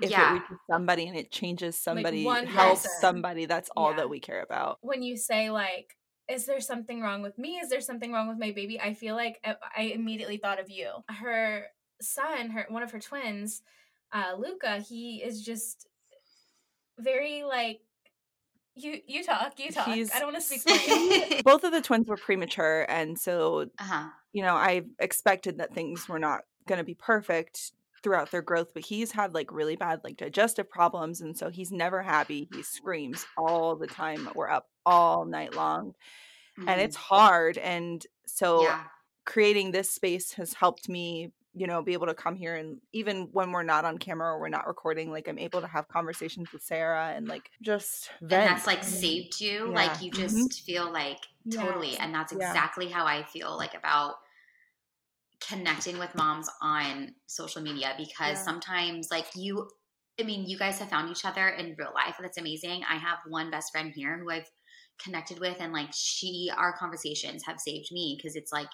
if 0.00 0.10
Yeah. 0.10 0.18
it 0.18 0.30
reaches 0.30 0.58
somebody 0.70 1.06
and 1.08 1.16
it 1.16 1.30
changes 1.32 1.76
somebody 1.76 2.24
one 2.24 2.46
helps 2.46 2.82
person. 2.82 2.90
somebody 3.00 3.46
that's 3.46 3.70
all 3.76 3.90
Yeah. 3.90 3.96
that 3.96 4.10
we 4.10 4.20
care 4.20 4.42
about 4.42 4.78
when 4.80 5.02
you 5.02 5.16
say 5.16 5.50
like 5.50 5.96
is 6.28 6.46
there 6.46 6.60
something 6.60 7.00
wrong 7.00 7.22
with 7.22 7.38
me 7.38 7.58
is 7.58 7.68
there 7.68 7.80
something 7.80 8.12
wrong 8.12 8.28
with 8.28 8.38
my 8.38 8.52
baby 8.52 8.80
i 8.80 8.94
feel 8.94 9.14
like 9.14 9.38
uh, 9.44 9.54
i 9.76 9.82
immediately 9.82 10.36
thought 10.36 10.60
of 10.60 10.70
you 10.70 10.90
her 11.08 11.66
son 12.00 12.50
her 12.50 12.66
one 12.68 12.82
of 12.82 12.90
her 12.90 13.00
twins 13.00 13.62
uh 14.12 14.34
luca 14.38 14.78
he 14.78 15.22
is 15.22 15.42
just 15.44 15.86
very 16.98 17.42
like 17.42 17.80
you 18.74 18.98
you 19.06 19.22
talk 19.22 19.58
you 19.58 19.70
talk. 19.70 19.86
He's 19.86 20.12
i 20.12 20.18
don't 20.18 20.32
want 20.32 20.42
to 20.42 20.58
speak 20.58 21.44
both 21.44 21.64
of 21.64 21.72
the 21.72 21.80
twins 21.80 22.08
were 22.08 22.16
premature 22.16 22.86
and 22.88 23.18
so 23.18 23.66
uh-huh. 23.78 24.08
you 24.32 24.42
know 24.42 24.54
i 24.54 24.82
expected 24.98 25.58
that 25.58 25.74
things 25.74 26.08
were 26.08 26.18
not 26.18 26.42
going 26.66 26.78
to 26.78 26.84
be 26.84 26.94
perfect 26.94 27.72
throughout 28.02 28.30
their 28.30 28.42
growth 28.42 28.68
but 28.74 28.84
he's 28.84 29.12
had 29.12 29.34
like 29.34 29.52
really 29.52 29.76
bad 29.76 30.00
like 30.04 30.16
digestive 30.16 30.68
problems 30.70 31.20
and 31.20 31.36
so 31.36 31.50
he's 31.50 31.70
never 31.70 32.02
happy. 32.02 32.48
He 32.52 32.62
screams 32.62 33.24
all 33.36 33.76
the 33.76 33.86
time 33.86 34.28
we're 34.34 34.50
up 34.50 34.68
all 34.84 35.24
night 35.24 35.54
long 35.54 35.94
and 36.66 36.80
it's 36.80 36.96
hard 36.96 37.58
and 37.58 38.04
so 38.26 38.58
Mm-hmm. 38.58 38.66
yeah. 38.66 38.84
creating 39.24 39.70
this 39.70 39.90
space 39.90 40.32
has 40.32 40.54
helped 40.54 40.88
me 40.88 41.30
you 41.54 41.66
know 41.66 41.82
be 41.82 41.92
able 41.92 42.06
to 42.06 42.14
come 42.14 42.34
here 42.34 42.56
and 42.56 42.78
even 42.92 43.28
when 43.32 43.52
we're 43.52 43.62
not 43.62 43.84
on 43.84 43.98
camera 43.98 44.32
or 44.32 44.40
we're 44.40 44.48
not 44.48 44.66
recording 44.66 45.10
like 45.10 45.28
i'm 45.28 45.38
able 45.38 45.60
to 45.60 45.66
have 45.66 45.86
conversations 45.88 46.50
with 46.52 46.62
sarah 46.62 47.12
and 47.14 47.28
like 47.28 47.50
just 47.62 48.10
vent. 48.22 48.32
and 48.32 48.56
that's 48.56 48.66
like 48.66 48.82
saved 48.82 49.40
you 49.40 49.66
Yeah. 49.68 49.74
like 49.74 50.00
you 50.02 50.10
Mhm. 50.10 50.48
just 50.48 50.62
feel 50.62 50.90
like 50.90 51.18
totally 51.50 51.96
and 51.98 52.14
that's 52.14 52.32
Yeah. 52.32 52.48
exactly 52.48 52.88
how 52.88 53.04
i 53.04 53.22
feel 53.24 53.56
like 53.56 53.74
about 53.74 54.14
connecting 55.48 55.98
with 55.98 56.14
moms 56.14 56.48
on 56.60 57.14
social 57.26 57.60
media 57.62 57.94
because 57.98 58.38
Yeah. 58.38 58.44
sometimes 58.44 59.10
like 59.10 59.26
you 59.34 59.68
i 60.20 60.22
mean 60.22 60.48
you 60.48 60.56
guys 60.56 60.78
have 60.78 60.88
found 60.88 61.10
each 61.10 61.24
other 61.24 61.48
in 61.48 61.74
real 61.78 61.92
life 61.94 62.16
that's 62.20 62.38
amazing 62.38 62.82
i 62.88 62.94
have 62.96 63.18
one 63.28 63.50
best 63.50 63.72
friend 63.72 63.92
here 63.94 64.18
who 64.18 64.30
i've 64.30 64.48
connected 65.02 65.40
with 65.40 65.56
and 65.60 65.72
like 65.72 65.90
she 65.92 66.50
our 66.56 66.76
conversations 66.78 67.42
have 67.44 67.58
saved 67.58 67.90
me 67.90 68.14
because 68.16 68.36
it's 68.36 68.52
like 68.52 68.68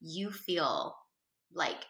you 0.00 0.30
feel 0.30 0.94
like 1.54 1.84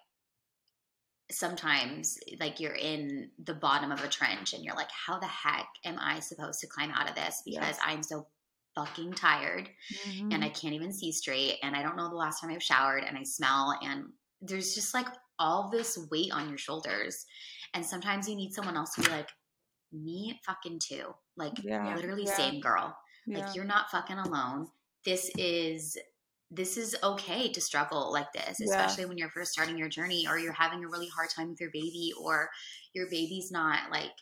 sometimes 1.33 2.19
like 2.41 2.61
you're 2.61 2.75
in 2.75 3.31
the 3.45 3.55
bottom 3.55 3.91
of 3.93 4.03
a 4.05 4.09
trench 4.09 4.53
and 4.53 4.65
you're 4.65 4.77
like 4.77 4.91
how 5.07 5.19
the 5.19 5.27
heck 5.27 5.67
am 5.85 5.97
i 5.99 6.21
supposed 6.21 6.61
to 6.61 6.67
climb 6.67 6.91
out 6.91 7.09
of 7.09 7.15
this 7.15 7.43
because 7.45 7.77
Yes. 7.77 7.79
i'm 7.85 8.03
so 8.03 8.27
fucking 8.75 9.13
tired 9.13 9.69
Mhm. 10.09 10.33
and 10.35 10.45
i 10.45 10.49
can't 10.49 10.75
even 10.75 10.93
see 10.93 11.13
straight 11.13 11.59
and 11.63 11.75
i 11.77 11.83
don't 11.83 11.97
know 11.97 12.09
the 12.09 12.15
last 12.17 12.41
time 12.41 12.51
i've 12.51 12.63
showered 12.63 13.05
and 13.05 13.17
i 13.19 13.23
smell 13.23 13.79
and 13.83 14.05
there's 14.41 14.75
just 14.75 14.95
like 14.95 15.07
all 15.39 15.71
this 15.71 15.99
weight 16.11 16.33
on 16.33 16.49
your 16.49 16.59
shoulders 16.59 17.25
and 17.75 17.85
sometimes 17.85 18.29
you 18.29 18.37
need 18.37 18.53
someone 18.53 18.77
else 18.77 18.95
to 18.95 19.03
be 19.03 19.11
like 19.11 19.29
me 19.93 20.41
fucking 20.47 20.79
too 20.79 21.15
like 21.37 21.53
Yeah. 21.63 21.95
literally 21.95 22.25
Yeah. 22.25 22.35
same 22.37 22.61
girl 22.61 22.97
yeah. 23.27 23.39
like 23.39 23.55
you're 23.55 23.65
not 23.65 23.91
fucking 23.91 24.19
alone 24.19 24.69
this 25.05 25.31
is 25.37 25.99
this 26.55 26.77
is 26.77 26.95
okay 27.03 27.51
to 27.51 27.61
struggle 27.61 28.13
like 28.13 28.31
this 28.35 28.59
Yeah. 28.61 28.67
especially 28.67 29.07
when 29.07 29.17
you're 29.17 29.31
first 29.31 29.53
starting 29.53 29.79
your 29.79 29.89
journey 29.89 30.27
or 30.29 30.39
you're 30.39 30.53
having 30.53 30.85
a 30.85 30.89
really 30.89 31.09
hard 31.09 31.31
time 31.31 31.49
with 31.49 31.61
your 31.61 31.71
baby 31.73 32.13
or 32.21 32.51
your 32.95 33.09
baby's 33.11 33.51
not 33.51 33.91
like 33.91 34.13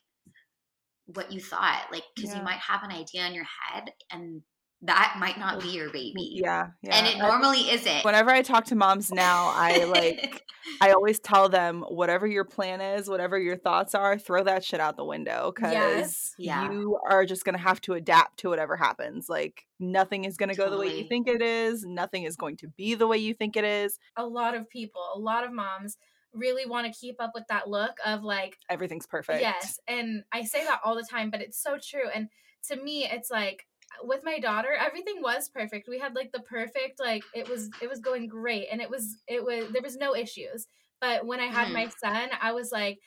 what 1.07 1.33
you 1.33 1.41
thought 1.41 1.87
like 1.91 2.05
because 2.15 2.31
Yeah. 2.31 2.39
you 2.39 2.45
might 2.45 2.61
have 2.61 2.83
an 2.85 2.93
idea 2.93 3.27
in 3.27 3.35
your 3.35 3.47
head 3.73 3.93
and 4.13 4.43
that 4.83 5.17
might 5.19 5.39
not 5.39 5.61
be 5.61 5.69
your 5.71 5.91
baby 5.91 6.31
yeah, 6.43 6.69
yeah. 6.83 6.97
and 6.97 7.07
it 7.07 7.17
I- 7.17 7.27
normally 7.27 7.69
isn't 7.71 8.05
whenever 8.05 8.31
I 8.31 8.43
talk 8.43 8.65
to 8.67 8.77
moms 8.77 9.11
now, 9.13 9.53
I 9.55 9.85
like 9.85 10.45
I 10.81 10.93
always 10.93 11.19
tell 11.19 11.49
them 11.49 11.83
whatever 11.89 12.27
your 12.27 12.45
plan 12.45 12.81
is, 12.81 13.09
whatever 13.09 13.39
your 13.39 13.57
thoughts 13.57 13.95
are, 13.95 14.19
throw 14.19 14.43
that 14.45 14.65
shit 14.65 14.81
out 14.81 14.97
the 14.97 15.05
window 15.05 15.53
because 15.55 15.73
Yes. 15.73 16.35
Yeah. 16.39 16.71
you 16.71 16.99
are 17.09 17.25
just 17.25 17.45
gonna 17.45 17.59
have 17.59 17.81
to 17.83 17.95
adapt 17.95 18.39
to 18.41 18.49
whatever 18.51 18.77
happens. 18.77 19.29
Like 19.29 19.67
nothing 19.79 20.25
is 20.25 20.37
gonna 20.37 20.55
go 20.55 20.71
the 20.71 20.79
way 20.79 20.97
you 20.99 21.09
think 21.09 21.29
it 21.29 21.43
is. 21.43 21.85
Nothing 21.85 22.25
is 22.25 22.37
going 22.37 22.57
to 22.59 22.69
be 22.69 22.95
the 22.95 23.07
way 23.07 23.19
you 23.19 23.35
think 23.35 23.57
it 23.57 23.65
is. 23.65 23.99
a 24.17 24.25
lot 24.27 24.55
of 24.55 24.69
people 24.69 25.03
a 25.15 25.19
lot 25.19 25.45
of 25.45 25.53
moms 25.53 25.97
really 26.33 26.65
want 26.65 26.87
to 26.87 26.99
keep 26.99 27.17
up 27.21 27.33
with 27.35 27.45
that 27.49 27.69
look 27.69 27.97
of 28.07 28.23
like 28.23 28.57
Everything's 28.69 29.07
perfect. 29.07 29.41
Yes, 29.41 29.81
and 29.89 30.23
I 30.33 30.45
say 30.45 30.65
that 30.65 30.81
all 30.85 30.95
the 30.95 31.07
time, 31.11 31.31
but 31.31 31.41
it's 31.41 31.61
so 31.61 31.77
true. 31.83 32.09
And 32.15 32.29
to 32.69 32.77
me, 32.77 33.05
it's 33.11 33.31
like 33.31 33.67
with 34.03 34.23
my 34.25 34.39
daughter, 34.39 34.73
everything 34.73 35.23
was 35.23 35.49
perfect. 35.49 35.89
We 35.89 35.99
had 35.99 36.15
like 36.15 36.33
the 36.33 36.41
perfect 36.41 37.01
like 37.01 37.29
it 37.33 37.49
was 37.49 37.71
it 37.81 37.89
was 37.89 38.01
going 38.01 38.29
great 38.29 38.69
and 38.71 38.81
it 38.81 38.91
was 38.91 39.23
it 39.27 39.45
was 39.45 39.71
there 39.73 39.83
was 39.83 39.97
no 39.97 40.15
issues. 40.17 40.67
But 41.01 41.27
when 41.27 41.41
I 41.41 41.47
had 41.47 41.69
Mhm. 41.69 41.73
my 41.73 41.89
son, 42.03 42.31
I 42.41 42.53
was 42.53 42.73
like 42.73 43.01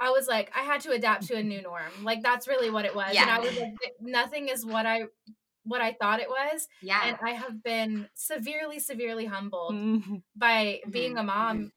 I 0.00 0.10
was 0.10 0.26
like 0.28 0.50
I 0.56 0.62
had 0.62 0.80
to 0.82 0.92
adapt 0.92 1.26
to 1.28 1.36
a 1.36 1.42
new 1.42 1.62
norm. 1.62 2.02
Like 2.02 2.22
that's 2.22 2.48
really 2.48 2.70
what 2.70 2.84
it 2.84 2.94
was. 2.94 3.20
And 3.20 3.30
I 3.30 3.40
was 3.40 3.56
like 3.82 3.94
nothing 4.00 4.48
is 4.48 4.66
what 4.66 4.86
I 4.86 5.04
what 5.64 5.80
I 5.82 5.94
thought 6.00 6.20
it 6.20 6.28
was. 6.30 6.68
yeah 6.80 7.02
And 7.02 7.16
I 7.24 7.32
have 7.32 7.62
been 7.62 8.08
severely 8.14 8.80
severely 8.80 9.26
humbled 9.26 9.80
Mhm. 9.80 10.22
by 10.36 10.82
being 10.90 11.16
Mhm, 11.16 11.18
a 11.18 11.24
mom 11.24 11.72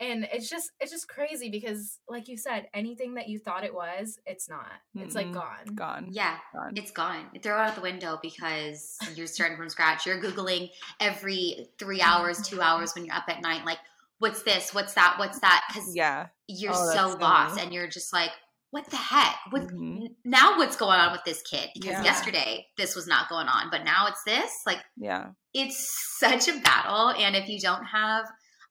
and 0.00 0.28
it's 0.32 0.48
just 0.48 0.70
it's 0.80 0.90
just 0.92 1.08
crazy 1.08 1.50
because 1.50 1.98
like 2.08 2.28
you 2.28 2.36
said 2.36 2.68
anything 2.74 3.14
that 3.14 3.28
you 3.28 3.38
thought 3.38 3.64
it 3.64 3.74
was 3.74 4.18
it's 4.26 4.48
not 4.48 4.66
it's 4.96 5.14
like 5.14 5.26
Mm-mm. 5.28 5.34
gone 5.34 5.74
Gone. 5.74 6.08
yeah 6.10 6.36
Gone. 6.52 6.72
it's 6.76 6.90
gone 6.90 7.26
throw 7.42 7.54
it 7.56 7.68
out 7.68 7.74
the 7.74 7.80
window 7.80 8.18
because 8.22 8.96
you're 9.14 9.26
starting 9.26 9.56
from 9.56 9.68
scratch 9.68 10.06
you're 10.06 10.20
googling 10.20 10.70
every 11.00 11.66
three 11.78 12.00
hours 12.00 12.40
two 12.46 12.60
hours 12.60 12.92
when 12.94 13.04
you're 13.04 13.14
up 13.14 13.24
at 13.28 13.42
night 13.42 13.64
like 13.64 13.78
what's 14.18 14.42
this 14.42 14.72
what's 14.74 14.94
that 14.94 15.16
what's 15.18 15.40
that 15.40 15.64
because 15.68 15.94
yeah. 15.94 16.26
you're 16.46 16.72
Oh, 16.74 16.90
so 16.92 17.16
lost 17.18 17.50
funny. 17.54 17.62
and 17.62 17.72
you're 17.74 17.88
just 17.88 18.12
like 18.12 18.30
what 18.70 18.84
the 18.90 18.96
heck? 18.96 19.34
What 19.48 19.62
Mhm. 19.68 20.08
now? 20.26 20.58
What's 20.58 20.76
going 20.76 21.00
on 21.00 21.10
with 21.12 21.24
this 21.24 21.40
kid? 21.40 21.70
Because 21.72 21.92
Yeah. 21.92 22.02
yesterday 22.04 22.66
this 22.76 22.94
was 22.94 23.06
not 23.06 23.30
going 23.30 23.46
on, 23.48 23.70
but 23.70 23.82
now 23.82 24.08
it's 24.08 24.22
this. 24.24 24.52
Like 24.66 24.84
Yeah. 24.98 25.28
it's 25.54 25.88
such 26.18 26.48
a 26.48 26.60
battle, 26.60 27.08
and 27.18 27.34
if 27.34 27.48
you 27.48 27.58
don't 27.60 27.84
have 27.86 28.26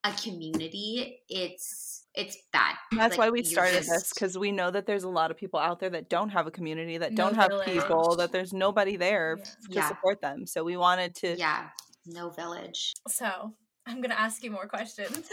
a 0.07 0.13
community, 0.21 1.19
it's 1.29 2.05
it's 2.13 2.37
bad. 2.51 2.75
And 2.91 2.99
that's 2.99 3.11
Like, 3.17 3.27
why 3.27 3.29
we 3.29 3.39
you're 3.41 3.45
started 3.45 3.83
this 3.83 4.11
because 4.11 4.37
we 4.39 4.51
know 4.51 4.71
that 4.71 4.87
there's 4.87 5.03
a 5.03 5.09
lot 5.09 5.29
of 5.29 5.37
people 5.37 5.59
out 5.59 5.79
there 5.79 5.91
that 5.91 6.09
don't 6.09 6.29
have 6.29 6.47
a 6.47 6.51
community, 6.51 6.97
that 6.97 7.11
No 7.11 7.25
don't 7.25 7.35
have 7.35 7.49
village. 7.51 7.67
people, 7.67 8.15
that 8.15 8.31
there's 8.31 8.53
nobody 8.53 8.95
there 8.97 9.37
Yeah. 9.37 9.43
to 9.43 9.51
Yeah. 9.69 9.87
support 9.87 10.19
them. 10.21 10.47
So 10.47 10.63
we 10.63 10.77
wanted 10.77 11.13
to. 11.15 11.37
Yeah, 11.37 11.69
no 12.07 12.29
village. 12.31 12.93
So 13.07 13.53
I'm 13.85 14.01
gonna 14.01 14.15
ask 14.15 14.43
you 14.43 14.49
more 14.51 14.67
questions. 14.67 15.29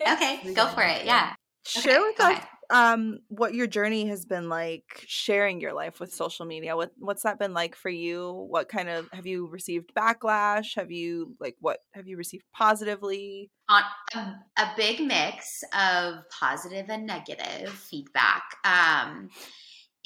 Okay, 0.00 0.52
go 0.54 0.66
for 0.68 0.82
it. 0.82 1.02
it. 1.02 1.06
Yeah. 1.06 1.34
Share 1.64 1.98
Okay, 1.98 2.00
with 2.08 2.16
go 2.18 2.24
us 2.24 2.32
ahead. 2.32 2.48
Um 2.70 3.18
what 3.28 3.54
your 3.54 3.66
journey 3.66 4.06
has 4.06 4.24
been 4.24 4.48
like 4.48 5.04
sharing 5.06 5.60
your 5.60 5.72
life 5.72 6.00
with 6.00 6.12
social 6.12 6.46
media. 6.46 6.76
What 6.76 6.92
what's 6.98 7.22
that 7.22 7.38
been 7.38 7.54
like 7.54 7.76
for 7.76 7.90
you? 7.90 8.32
What 8.48 8.68
kind 8.68 8.88
of 8.88 9.08
have 9.12 9.26
you 9.26 9.46
received 9.46 9.92
backlash? 9.94 10.76
Have 10.76 10.90
you 10.90 11.34
like 11.40 11.56
what 11.60 11.80
have 11.94 12.06
you 12.06 12.16
received 12.16 12.44
positively? 12.52 13.50
on 13.68 13.82
a, 14.14 14.18
a 14.58 14.72
big 14.76 15.00
mix 15.00 15.64
of 15.76 16.16
positive 16.30 16.86
and 16.88 17.06
negative 17.06 17.70
feedback. 17.70 18.42
Um, 18.64 19.30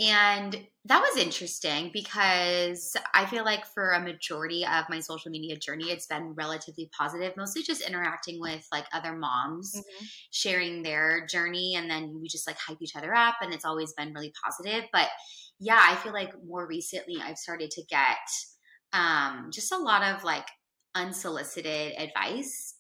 and 0.00 0.66
that 0.86 1.02
was 1.02 1.22
interesting 1.22 1.90
because 1.92 2.96
I 3.12 3.26
feel 3.26 3.44
like 3.44 3.66
for 3.66 3.90
a 3.90 4.00
majority 4.00 4.64
of 4.64 4.86
my 4.88 5.00
social 5.00 5.30
media 5.30 5.56
journey, 5.56 5.90
it's 5.90 6.06
been 6.06 6.32
relatively 6.32 6.90
positive, 6.96 7.36
mostly 7.36 7.62
just 7.62 7.86
interacting 7.86 8.40
with 8.40 8.66
like 8.72 8.86
other 8.94 9.14
moms, 9.14 9.78
sharing 10.30 10.82
their 10.82 11.26
journey, 11.26 11.74
and 11.76 11.90
then 11.90 12.18
we 12.20 12.28
just 12.28 12.46
like 12.46 12.56
hype 12.58 12.78
each 12.80 12.96
other 12.96 13.14
up, 13.14 13.36
and 13.42 13.52
it's 13.52 13.66
always 13.66 13.92
been 13.92 14.14
really 14.14 14.32
positive. 14.42 14.88
But 14.90 15.08
yeah, 15.58 15.80
I 15.82 15.96
feel 15.96 16.14
like 16.14 16.32
more 16.46 16.66
recently 16.66 17.16
I've 17.22 17.36
started 17.36 17.70
to 17.72 17.82
get 17.90 18.16
um, 18.94 19.50
just 19.52 19.70
a 19.70 19.78
lot 19.78 20.02
of 20.02 20.24
like 20.24 20.46
unsolicited 20.94 21.92
advice 21.98 22.74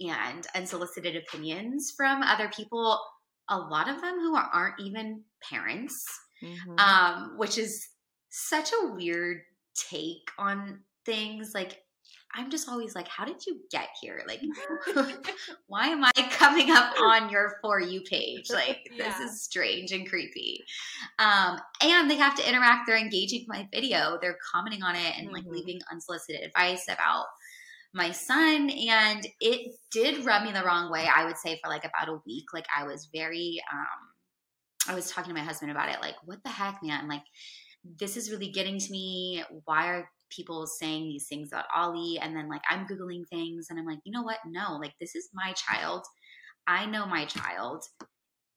and 0.00 0.46
unsolicited 0.54 1.16
opinions 1.16 1.92
from 1.96 2.22
other 2.22 2.50
people, 2.54 3.00
a 3.48 3.58
lot 3.58 3.88
of 3.88 4.00
them 4.00 4.18
who 4.20 4.36
aren't 4.36 4.78
even 4.80 5.22
parents, 5.50 6.06
Mhm. 6.42 6.78
um, 6.78 7.38
which 7.38 7.58
is 7.58 7.88
such 8.30 8.70
a 8.72 8.86
weird 8.88 9.42
take 9.74 10.30
on 10.38 10.84
things. 11.04 11.52
Like, 11.54 11.82
I'm 12.32 12.50
just 12.50 12.68
always 12.68 12.94
like, 12.94 13.08
how 13.08 13.24
did 13.24 13.44
you 13.46 13.60
get 13.70 13.88
here? 14.00 14.22
Like, 14.26 14.40
why 15.66 15.86
am 15.88 16.04
I 16.04 16.12
coming 16.30 16.70
up 16.70 16.94
on 17.00 17.28
your 17.30 17.56
For 17.60 17.80
You 17.80 18.02
page? 18.02 18.46
Like, 18.50 18.92
this 18.98 19.18
is 19.20 19.42
strange 19.42 19.90
and 19.92 20.08
creepy. 20.08 20.64
Um, 21.18 21.58
and 21.82 22.10
they 22.10 22.16
have 22.16 22.36
to 22.36 22.48
interact. 22.48 22.86
They're 22.86 22.96
engaging 22.98 23.46
with 23.48 23.56
my 23.58 23.68
video. 23.72 24.18
They're 24.20 24.38
commenting 24.52 24.82
on 24.82 24.94
it 24.96 25.18
and 25.18 25.30
like 25.32 25.44
Mhm. 25.44 25.50
leaving 25.50 25.80
unsolicited 25.90 26.42
advice 26.42 26.84
about 26.88 27.26
my 27.92 28.12
son. 28.12 28.70
And 28.70 29.26
it 29.40 29.74
did 29.90 30.24
rub 30.24 30.44
me 30.44 30.52
the 30.52 30.62
wrong 30.64 30.90
way, 30.92 31.08
I 31.12 31.24
would 31.24 31.36
say, 31.38 31.58
for 31.62 31.68
like 31.68 31.84
about 31.84 32.08
a 32.08 32.20
week. 32.26 32.52
Like, 32.52 32.66
I 32.76 32.84
was 32.84 33.08
very, 33.12 33.60
um, 33.72 34.09
I 34.88 34.94
was 34.94 35.10
talking 35.10 35.34
to 35.34 35.38
my 35.38 35.44
husband 35.44 35.70
about 35.70 35.88
it. 35.90 36.00
Like, 36.00 36.16
what 36.24 36.42
the 36.42 36.50
heck, 36.50 36.82
man? 36.82 37.08
Like, 37.08 37.22
this 37.98 38.16
is 38.16 38.30
really 38.30 38.50
getting 38.50 38.78
to 38.78 38.90
me. 38.92 39.42
Why 39.64 39.88
are 39.88 40.10
people 40.30 40.66
saying 40.66 41.08
these 41.08 41.26
things 41.28 41.48
about 41.52 41.66
Ollie? 41.74 42.18
And 42.20 42.34
then, 42.36 42.48
like, 42.48 42.62
I'm 42.68 42.86
Googling 42.86 43.26
things 43.28 43.68
and 43.70 43.78
I'm 43.78 43.86
like, 43.86 44.00
you 44.04 44.12
know 44.12 44.22
what? 44.22 44.38
No, 44.46 44.76
like, 44.80 44.94
this 45.00 45.14
is 45.14 45.28
my 45.34 45.52
child. 45.52 46.04
I 46.66 46.86
know 46.86 47.06
my 47.06 47.24
child. 47.26 47.84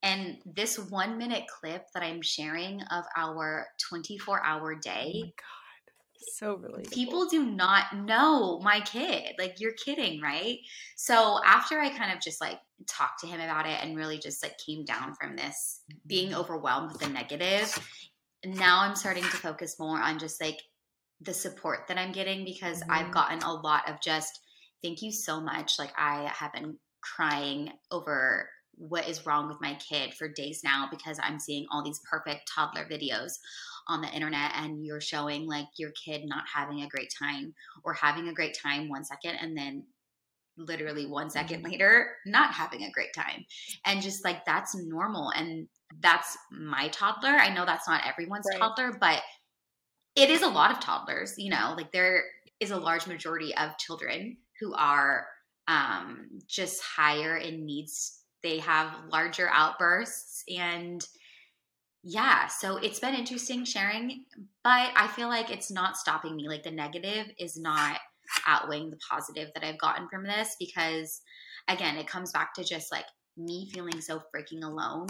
And 0.04 0.38
this 0.46 0.78
one 0.78 1.18
minute 1.18 1.46
clip 1.48 1.86
that 1.94 2.04
I'm 2.04 2.22
sharing 2.22 2.82
of 2.92 3.06
our 3.18 3.68
24 3.90 4.44
hour 4.46 4.76
Oh 4.76 4.80
day, 4.82 5.14
my 5.20 5.28
god. 5.28 5.92
So 6.18 6.58
relatable. 6.58 6.92
people 6.92 7.28
do 7.28 7.46
not 7.46 7.96
know 7.96 8.60
my 8.60 8.82
kid. 8.82 9.36
Like, 9.40 9.60
you're 9.60 9.74
kidding, 9.74 10.22
right? 10.22 10.60
So, 10.96 11.40
after 11.46 11.80
I 11.80 11.90
kind 11.90 12.12
of 12.14 12.22
just 12.22 12.42
like 12.42 12.60
talked 12.88 13.20
to 13.22 13.28
him 13.28 13.40
about 13.42 13.66
it 13.66 13.84
and 13.84 13.96
really 13.98 14.18
just 14.18 14.44
like 14.44 14.58
came 14.58 14.86
down 14.86 15.14
from 15.16 15.36
this 15.36 15.82
being 16.06 16.34
overwhelmed 16.34 16.92
with 16.92 17.02
the 17.02 17.10
negative, 17.10 17.78
now 18.46 18.82
I'm 18.82 18.96
starting 18.96 19.24
to 19.24 19.30
focus 19.30 19.80
more 19.80 20.00
on 20.00 20.20
just 20.20 20.42
like 20.42 20.62
the 21.22 21.34
support 21.34 21.88
that 21.88 21.98
I'm 21.98 22.12
getting 22.12 22.44
because 22.44 22.84
I've 22.90 23.08
Mhm. 23.08 23.14
gotten 23.14 23.40
a 23.44 23.54
lot 23.54 23.90
of 23.90 24.02
just 24.02 24.40
thank 24.82 25.02
you 25.02 25.12
so 25.12 25.40
much. 25.40 25.80
Like, 25.80 25.94
I 25.98 26.28
have 26.36 26.52
been 26.52 26.78
crying 27.02 27.72
over 27.92 28.50
what 28.76 29.08
is 29.08 29.26
wrong 29.26 29.48
with 29.48 29.62
my 29.62 29.76
kid 29.76 30.14
for 30.14 30.28
days 30.28 30.62
now 30.64 30.88
because 30.90 31.20
I'm 31.22 31.40
seeing 31.40 31.68
all 31.70 31.84
these 31.84 32.02
perfect 32.10 32.52
toddler 32.54 32.86
videos 32.86 33.34
on 33.88 34.02
the 34.02 34.10
internet 34.10 34.52
and 34.56 34.86
you're 34.86 35.02
showing 35.02 35.46
like 35.46 35.68
your 35.78 35.92
kid 35.92 36.24
not 36.26 36.46
having 36.54 36.82
a 36.82 36.88
great 36.88 37.14
time 37.18 37.54
or 37.84 37.94
having 37.94 38.28
a 38.28 38.34
great 38.34 38.58
time 38.58 38.90
one 38.90 39.04
second 39.06 39.36
and 39.36 39.56
then 39.56 39.86
literally 40.58 41.06
one 41.08 41.30
second 41.30 41.64
later 41.64 42.16
not 42.26 42.54
having 42.54 42.84
a 42.84 42.92
great 42.92 43.14
time. 43.14 43.46
And 43.86 44.02
just 44.02 44.24
like 44.24 44.46
that's 44.46 44.76
normal 44.76 45.30
and 45.32 45.68
that's 46.02 46.38
my 46.52 46.88
toddler. 46.90 47.32
I 47.32 47.54
know 47.54 47.66
that's 47.66 47.88
not 47.88 48.06
everyone's 48.06 48.48
Right. 48.50 48.60
toddler 48.60 48.98
but 49.00 49.22
it 50.16 50.30
is 50.30 50.42
a 50.44 50.48
lot 50.48 50.72
of 50.72 50.80
toddlers 50.80 51.36
you 51.38 51.50
know? 51.50 51.74
Like 51.76 51.92
there 51.92 52.24
is 52.60 52.72
a 52.72 52.78
large 52.78 53.08
majority 53.08 53.56
of 53.56 53.78
children 53.78 54.38
who 54.60 54.74
are 54.76 55.28
um 55.68 56.28
just 56.48 56.82
higher 56.84 57.38
in 57.38 57.66
needs. 57.66 58.22
They 58.44 58.60
have 58.60 58.94
larger 59.12 59.50
outbursts 59.52 60.44
and 60.50 61.06
yeah 62.04 62.48
so 62.48 62.76
it's 62.78 63.00
been 63.00 63.16
interesting 63.16 63.64
sharing 63.64 64.26
but 64.62 64.92
i 64.98 65.08
feel 65.16 65.30
like 65.30 65.50
it's 65.50 65.72
not 65.72 65.96
stopping 65.98 66.36
me. 66.36 66.48
Like 66.50 66.64
the 66.64 66.72
negative 66.72 67.28
is 67.40 67.58
not 67.58 68.00
outweighing 68.48 68.90
the 68.90 69.00
positive 69.10 69.50
that 69.54 69.64
i've 69.64 69.80
gotten 69.80 70.08
from 70.10 70.24
this 70.24 70.56
because 70.60 71.22
again 71.68 71.98
it 71.98 72.08
comes 72.08 72.32
back 72.32 72.54
to 72.54 72.64
just 72.64 72.92
like 72.92 73.06
me 73.38 73.70
feeling 73.74 74.00
so 74.02 74.22
freaking 74.36 74.64
alone 74.64 75.08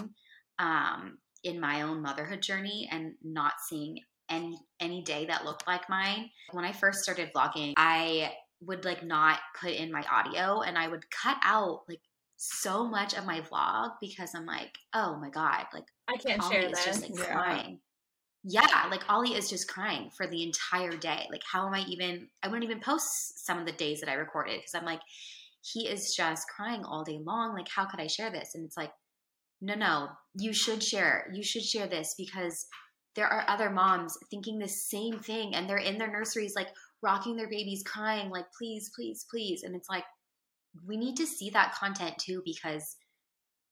um 0.58 1.18
in 1.42 1.60
my 1.60 1.82
own 1.82 2.00
motherhood 2.00 2.40
journey 2.40 2.88
and 2.90 3.12
not 3.22 3.52
seeing 3.68 3.98
any 4.30 4.58
any 4.80 5.02
day 5.02 5.26
that 5.26 5.44
looked 5.44 5.66
like 5.66 5.88
mine 5.88 6.30
when 6.52 6.64
i 6.64 6.72
first 6.72 7.02
started 7.02 7.30
vlogging 7.34 7.72
i 7.76 8.32
would 8.60 8.84
like 8.84 9.04
not 9.04 9.38
put 9.60 9.72
in 9.72 9.92
my 9.92 10.02
audio 10.10 10.62
and 10.62 10.78
i 10.78 10.88
would 10.88 11.04
cut 11.10 11.36
out 11.44 11.80
like 11.88 12.00
so 12.36 12.86
much 12.86 13.14
of 13.14 13.26
my 13.26 13.40
vlog 13.42 13.90
because 14.00 14.30
i'm 14.34 14.46
like 14.46 14.72
oh 14.94 15.16
my 15.20 15.28
god 15.28 15.66
like 15.74 15.84
I 16.08 16.16
can't 16.16 16.42
share 16.42 16.68
this. 16.68 16.84
just 16.84 17.02
like 17.02 17.18
Yeah. 17.18 17.32
crying. 17.32 17.80
Yeah, 18.46 18.86
like 18.90 19.08
Ollie 19.08 19.34
is 19.34 19.48
just 19.48 19.68
crying 19.68 20.10
for 20.14 20.26
the 20.26 20.42
entire 20.42 20.96
day. 20.96 21.26
Like, 21.30 21.42
how 21.50 21.66
am 21.66 21.72
I 21.72 21.84
even? 21.88 22.28
I 22.42 22.48
wouldn't 22.48 22.64
even 22.64 22.80
post 22.80 23.44
some 23.46 23.58
of 23.58 23.64
the 23.64 23.72
days 23.72 24.00
that 24.00 24.10
I 24.10 24.14
recorded 24.14 24.58
because 24.58 24.74
I'm 24.74 24.84
like, 24.84 25.00
he 25.62 25.88
is 25.88 26.14
just 26.14 26.46
crying 26.54 26.84
all 26.84 27.04
day 27.04 27.18
long. 27.24 27.54
Like, 27.54 27.68
how 27.68 27.86
could 27.86 28.00
I 28.00 28.06
share 28.06 28.30
this? 28.30 28.54
And 28.54 28.66
it's 28.66 28.76
like, 28.76 28.92
no, 29.62 29.74
no, 29.74 30.08
you 30.34 30.52
should 30.52 30.82
share. 30.82 31.30
You 31.32 31.42
should 31.42 31.64
share 31.64 31.86
this 31.86 32.14
because 32.18 32.66
there 33.16 33.28
are 33.28 33.48
other 33.48 33.70
moms 33.70 34.18
thinking 34.30 34.58
the 34.58 34.68
same 34.68 35.18
thing 35.20 35.54
and 35.54 35.68
they're 35.68 35.78
in 35.78 35.96
their 35.96 36.10
nurseries, 36.10 36.54
like 36.54 36.68
rocking 37.02 37.36
their 37.36 37.48
babies, 37.48 37.82
crying, 37.86 38.28
like, 38.28 38.46
please, 38.58 38.90
please, 38.94 39.24
please. 39.30 39.62
And 39.62 39.74
it's 39.74 39.88
like, 39.88 40.04
we 40.86 40.98
need 40.98 41.16
to 41.16 41.26
see 41.26 41.48
that 41.50 41.74
content 41.74 42.18
too 42.18 42.42
because 42.44 42.96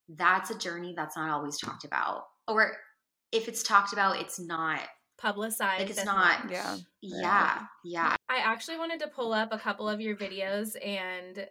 that's 0.09 0.49
a 0.49 0.57
journey 0.57 0.93
that's 0.95 1.17
not 1.17 1.29
always 1.29 1.59
talked 1.59 1.83
about. 1.83 2.23
Or 2.47 2.75
if 3.33 3.47
it's 3.47 3.63
talked 3.63 3.93
about, 3.93 4.19
it's 4.19 4.39
not. 4.39 4.79
Publicized. 5.17 5.81
Like, 5.81 5.89
it's 5.89 6.05
not- 6.05 6.43
much. 6.45 6.51
Yeah. 6.51 6.77
Yeah, 7.01 7.65
yeah. 7.83 8.15
I 8.29 8.37
actually 8.37 8.77
wanted 8.77 8.99
to 9.01 9.07
pull 9.07 9.33
up 9.33 9.51
a 9.51 9.57
couple 9.57 9.89
of 9.89 9.99
your 9.99 10.15
videos 10.15 10.75
and 10.85 11.47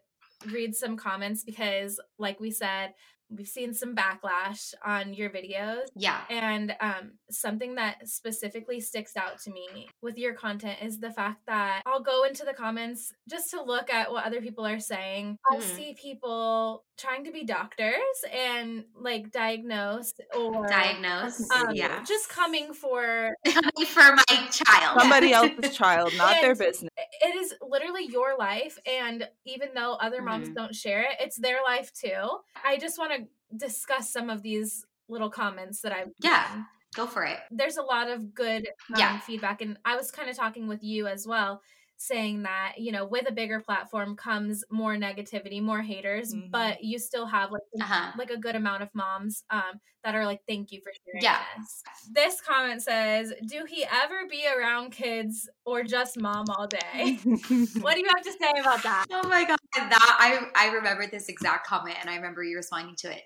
read 0.50 0.74
some 0.74 0.96
comments 0.96 1.44
because, 1.44 2.00
like 2.18 2.40
we 2.40 2.50
said, 2.50 2.94
we've 3.36 3.46
seen 3.48 3.74
some 3.74 3.94
backlash 3.94 4.74
on 4.84 5.14
your 5.14 5.30
videos. 5.30 5.86
Yeah. 5.94 6.20
And 6.30 6.74
um, 6.80 7.12
something 7.30 7.76
that 7.76 8.08
specifically 8.08 8.80
sticks 8.80 9.16
out 9.16 9.38
to 9.42 9.50
me 9.50 9.88
with 10.02 10.18
your 10.18 10.34
content 10.34 10.78
is 10.82 10.98
the 11.00 11.10
fact 11.10 11.40
that 11.46 11.82
I'll 11.86 12.02
go 12.02 12.24
into 12.24 12.44
the 12.44 12.52
comments 12.52 13.12
just 13.28 13.50
to 13.50 13.62
look 13.62 13.90
at 13.90 14.10
what 14.10 14.24
other 14.24 14.40
people 14.40 14.66
are 14.66 14.80
saying. 14.80 15.38
I'll 15.50 15.58
Mhm. 15.58 15.76
see 15.76 15.94
people 16.00 16.84
trying 16.98 17.24
to 17.24 17.32
be 17.32 17.42
doctors 17.44 17.94
and 18.32 18.84
like 18.94 19.32
diagnose 19.32 20.12
or 20.36 20.66
Diagnose. 20.68 21.50
um, 21.50 21.74
yeah. 21.74 22.02
just 22.04 22.28
coming 22.28 22.72
for 22.74 23.34
Coming 23.46 23.86
for 23.86 24.14
my 24.16 24.46
child. 24.50 25.00
Somebody 25.00 25.32
else's 25.32 25.74
child, 25.76 26.12
not 26.16 26.36
their 26.40 26.54
business. 26.54 26.90
It 27.20 27.34
is 27.36 27.54
literally 27.60 28.06
your 28.06 28.36
life 28.38 28.78
and 28.86 29.28
even 29.44 29.68
though 29.74 29.94
other 29.94 30.22
moms 30.22 30.48
Mhm. 30.48 30.54
don't 30.54 30.74
share 30.74 31.02
it 31.02 31.16
it's 31.20 31.36
their 31.36 31.58
life 31.62 31.92
too 31.92 32.38
i 32.64 32.76
just 32.78 32.98
want 32.98 33.12
to 33.12 33.28
discuss 33.56 34.10
some 34.12 34.30
of 34.30 34.42
these 34.42 34.86
little 35.08 35.30
comments 35.30 35.80
that 35.82 35.92
i've 35.92 36.10
Yeah. 36.20 36.64
Go 36.94 37.06
for 37.06 37.24
it. 37.24 37.38
there's 37.50 37.78
a 37.78 37.82
lot 37.82 38.08
of 38.10 38.34
good 38.34 38.66
um, 38.94 38.98
Yeah. 38.98 39.18
feedback 39.20 39.60
and 39.62 39.78
i 39.84 39.96
was 39.96 40.10
kind 40.10 40.28
of 40.30 40.36
talking 40.36 40.66
with 40.68 40.82
you 40.82 41.06
as 41.06 41.26
well 41.26 41.60
saying 41.96 42.42
that 42.42 42.74
you 42.78 42.90
know 42.90 43.04
with 43.04 43.28
a 43.28 43.32
bigger 43.32 43.60
platform 43.60 44.16
comes 44.16 44.64
more 44.70 44.96
negativity 44.96 45.62
more 45.62 45.80
haters 45.82 46.34
Mhm. 46.34 46.50
but 46.50 46.82
you 46.82 46.98
still 46.98 47.26
have 47.26 47.52
like 47.52 47.62
Uh-huh. 47.80 48.12
like 48.18 48.30
a 48.30 48.36
good 48.36 48.56
amount 48.56 48.82
of 48.82 48.88
moms 48.94 49.44
um 49.50 49.80
that 50.02 50.14
are 50.16 50.26
like 50.26 50.40
thank 50.48 50.72
you 50.72 50.80
for 50.82 50.92
sharing 51.04 51.22
Yeah. 51.22 51.38
this 51.58 51.82
this 52.10 52.40
comment 52.40 52.82
says 52.82 53.32
do 53.46 53.64
he 53.68 53.84
ever 53.84 54.26
be 54.28 54.46
around 54.48 54.90
kids 54.90 55.48
or 55.64 55.84
just 55.84 56.18
mom 56.18 56.46
all 56.50 56.66
day 56.66 57.18
what 57.80 57.94
do 57.94 58.00
you 58.00 58.08
have 58.08 58.24
to 58.24 58.32
say 58.32 58.50
about 58.60 58.82
that 58.82 59.04
Oh 59.12 59.28
my 59.28 59.44
god, 59.44 59.58
that 59.74 60.16
I 60.18 60.48
I 60.56 60.72
remember 60.72 61.06
this 61.06 61.28
exact 61.28 61.66
comment 61.66 61.96
and 62.00 62.10
I 62.10 62.16
remember 62.16 62.42
you 62.42 62.56
responding 62.56 62.96
to 62.96 63.12
it. 63.12 63.22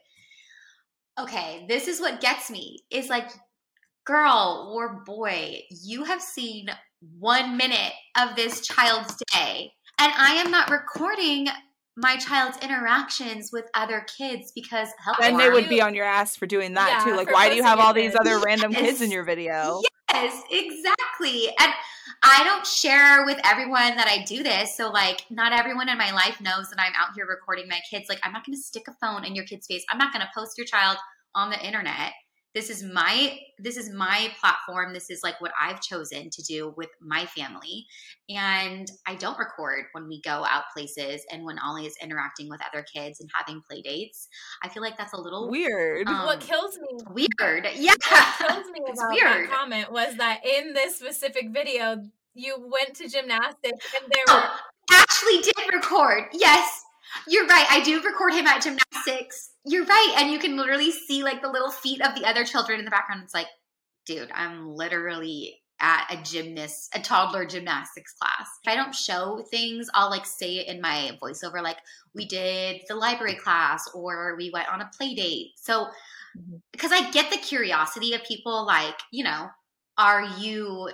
Okay, 1.18 1.64
this 1.68 1.88
is 1.88 2.00
what 2.00 2.20
gets 2.20 2.50
me. 2.50 2.80
Is 2.90 3.08
like 3.08 3.30
girl 4.04 4.70
or 4.74 5.02
boy, 5.04 5.62
you 5.70 6.04
have 6.04 6.20
seen 6.20 6.68
1 7.00 7.56
minute 7.56 7.92
of 8.18 8.36
this 8.36 8.60
child's 8.66 9.14
day 9.32 9.72
and 9.98 10.12
I 10.16 10.34
am 10.34 10.50
not 10.50 10.70
recording 10.70 11.48
my 11.96 12.16
child's 12.18 12.58
interactions 12.58 13.50
with 13.52 13.64
other 13.74 14.04
kids 14.18 14.52
because 14.54 14.88
help 15.02 15.16
then 15.18 15.38
they 15.38 15.46
Or- 15.48 15.52
would 15.52 15.68
be 15.68 15.80
on 15.80 15.94
your 15.94 16.04
ass 16.04 16.36
for 16.36 16.46
doing 16.46 16.74
that 16.74 16.88
Yeah, 16.98 17.04
too. 17.10 17.16
Like, 17.16 17.32
why 17.32 17.48
do 17.48 17.54
you 17.56 17.62
have 17.62 17.78
all 17.78 17.94
these 17.94 18.12
then. 18.12 18.20
other 18.20 18.38
random 18.38 18.72
kids 18.74 19.00
in 19.00 19.10
your 19.10 19.24
video? 19.24 19.80
Yes, 20.12 20.42
exactly. 20.50 21.48
And 21.58 21.72
I 22.22 22.44
don't 22.44 22.66
share 22.66 23.24
with 23.24 23.38
everyone 23.44 23.96
that 23.96 24.06
I 24.08 24.24
do 24.24 24.42
this. 24.42 24.76
So, 24.76 24.90
like, 24.90 25.24
not 25.30 25.52
everyone 25.52 25.88
in 25.88 25.96
my 25.96 26.12
life 26.12 26.38
knows 26.40 26.68
that 26.68 26.78
I'm 26.78 26.92
out 26.98 27.14
here 27.14 27.26
recording 27.26 27.66
my 27.68 27.80
kids. 27.90 28.06
Like, 28.10 28.20
I'm 28.22 28.32
not 28.32 28.44
going 28.44 28.56
to 28.56 28.62
stick 28.62 28.84
a 28.88 28.92
phone 29.00 29.24
in 29.24 29.34
your 29.34 29.46
kid's 29.46 29.66
face. 29.66 29.84
I'm 29.90 29.98
not 29.98 30.12
going 30.12 30.24
to 30.24 30.30
post 30.36 30.58
your 30.58 30.66
child 30.66 30.98
on 31.34 31.48
the 31.50 31.58
internet. 31.66 32.12
This 32.56 32.70
is 32.70 32.82
my 32.82 33.38
this 33.58 33.76
is 33.76 33.90
my 33.92 34.30
platform. 34.40 34.94
This 34.94 35.10
is 35.10 35.20
like 35.22 35.38
what 35.42 35.52
I've 35.60 35.82
chosen 35.82 36.30
to 36.30 36.42
do 36.42 36.72
with 36.74 36.88
my 37.02 37.26
family. 37.26 37.84
And 38.30 38.90
I 39.06 39.14
don't 39.16 39.38
record 39.38 39.84
when 39.92 40.08
we 40.08 40.22
go 40.22 40.42
out 40.50 40.64
places 40.74 41.20
and 41.30 41.44
when 41.44 41.58
Ollie 41.58 41.84
is 41.84 41.94
interacting 42.02 42.48
with 42.48 42.60
other 42.66 42.82
kids 42.82 43.20
and 43.20 43.28
having 43.34 43.60
play 43.68 43.82
dates. 43.82 44.28
I 44.62 44.70
feel 44.70 44.82
like 44.82 44.96
that's 44.96 45.12
a 45.12 45.20
little 45.20 45.50
Weird. 45.50 46.08
Um, 46.08 46.24
what 46.24 46.40
kills 46.40 46.78
me 46.78 46.98
weird. 47.10 47.68
Yeah. 47.76 47.92
what 48.08 48.38
kills 48.48 48.66
me 48.72 48.80
It's 48.86 49.00
about 49.00 49.10
weird. 49.12 49.50
that 49.50 49.50
comment 49.50 49.92
was 49.92 50.16
that 50.16 50.40
in 50.46 50.72
this 50.72 50.98
specific 50.98 51.50
video 51.52 51.98
you 52.32 52.56
went 52.58 52.94
to 52.96 53.06
gymnastics 53.06 53.86
and 54.00 54.10
there 54.10 54.34
were 54.34 54.42
Oh, 54.42 54.58
Ashley 54.92 55.42
did 55.42 55.74
record. 55.74 56.24
Yes, 56.32 56.82
you're 57.28 57.46
right. 57.46 57.66
I 57.70 57.82
do 57.82 58.00
record 58.02 58.32
him 58.34 58.46
at 58.46 58.62
gymnastics. 58.62 59.50
You're 59.64 59.84
right. 59.84 60.14
And 60.18 60.30
you 60.30 60.38
can 60.38 60.56
literally 60.56 60.90
see 60.90 61.22
like 61.22 61.42
the 61.42 61.50
little 61.50 61.70
feet 61.70 62.00
of 62.00 62.14
the 62.14 62.24
other 62.24 62.44
children 62.44 62.78
in 62.78 62.84
the 62.84 62.90
background. 62.90 63.22
It's 63.24 63.34
like, 63.34 63.48
dude, 64.06 64.30
I'm 64.34 64.74
literally 64.74 65.60
at 65.78 66.06
a 66.10 66.22
gymnast, 66.22 66.90
a 66.94 67.00
toddler 67.00 67.44
gymnastics 67.44 68.14
class. 68.14 68.48
If 68.64 68.72
I 68.72 68.76
don't 68.76 68.94
show 68.94 69.44
things, 69.50 69.88
I'll 69.92 70.10
like 70.10 70.24
say 70.24 70.56
it 70.56 70.68
in 70.68 70.80
my 70.80 71.18
voiceover, 71.22 71.62
like 71.62 71.78
we 72.14 72.26
did 72.26 72.80
the 72.88 72.94
library 72.94 73.34
class 73.34 73.86
or 73.94 74.36
we 74.38 74.50
went 74.50 74.68
on 74.72 74.80
a 74.80 74.90
play 74.96 75.14
date. 75.14 75.52
So, 75.56 75.88
Mhm. 76.36 76.60
because 76.72 76.92
I 76.92 77.10
get 77.10 77.30
the 77.30 77.36
curiosity 77.38 78.14
of 78.14 78.22
people, 78.24 78.64
like, 78.66 78.98
you 79.10 79.24
know, 79.24 79.48
are 79.98 80.24
you 80.38 80.90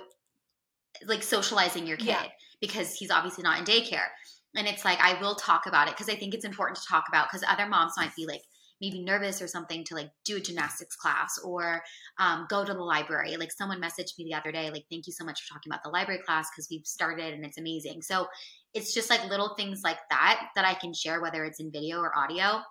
like 1.05 1.23
socializing 1.23 1.85
your 1.87 1.97
kid? 1.97 2.07
Yeah. 2.07 2.27
Because 2.61 2.95
he's 2.95 3.11
obviously 3.11 3.43
not 3.43 3.59
in 3.59 3.65
daycare. 3.65 4.07
And 4.55 4.67
it's 4.67 4.85
like, 4.85 4.99
I 4.99 5.19
will 5.19 5.35
talk 5.35 5.65
about 5.65 5.87
it 5.87 5.95
because 5.95 6.09
I 6.09 6.15
think 6.15 6.33
it's 6.33 6.45
important 6.45 6.77
to 6.79 6.87
talk 6.87 7.05
about 7.09 7.27
because 7.29 7.43
other 7.47 7.67
moms 7.67 7.93
might 7.97 8.15
be 8.15 8.25
like, 8.25 8.41
maybe 8.81 9.01
nervous 9.01 9.41
or 9.41 9.47
something 9.47 9.83
to 9.85 9.95
like 9.95 10.09
do 10.25 10.35
a 10.35 10.41
gymnastics 10.41 10.95
class 10.97 11.39
or 11.41 11.81
um, 12.19 12.45
go 12.49 12.65
to 12.65 12.73
the 12.73 12.79
library. 12.79 13.37
Like 13.37 13.51
someone 13.51 13.81
messaged 13.81 14.17
me 14.17 14.25
the 14.25 14.33
other 14.33 14.51
day, 14.51 14.69
like, 14.71 14.83
thank 14.91 15.07
you 15.07 15.13
so 15.13 15.23
much 15.23 15.41
for 15.41 15.53
talking 15.53 15.71
about 15.71 15.83
the 15.83 15.89
library 15.89 16.21
class 16.25 16.49
because 16.51 16.67
we've 16.69 16.85
started 16.85 17.33
and 17.33 17.45
it's 17.45 17.57
amazing. 17.57 18.01
So 18.01 18.27
it's 18.73 18.93
just 18.93 19.09
like 19.09 19.23
little 19.29 19.55
things 19.55 19.81
like 19.83 19.99
that 20.09 20.49
that 20.55 20.65
I 20.65 20.73
can 20.73 20.93
share, 20.93 21.21
whether 21.21 21.45
it's 21.45 21.61
in 21.61 21.71
video 21.71 21.99
or 21.99 22.17
audio. 22.17 22.61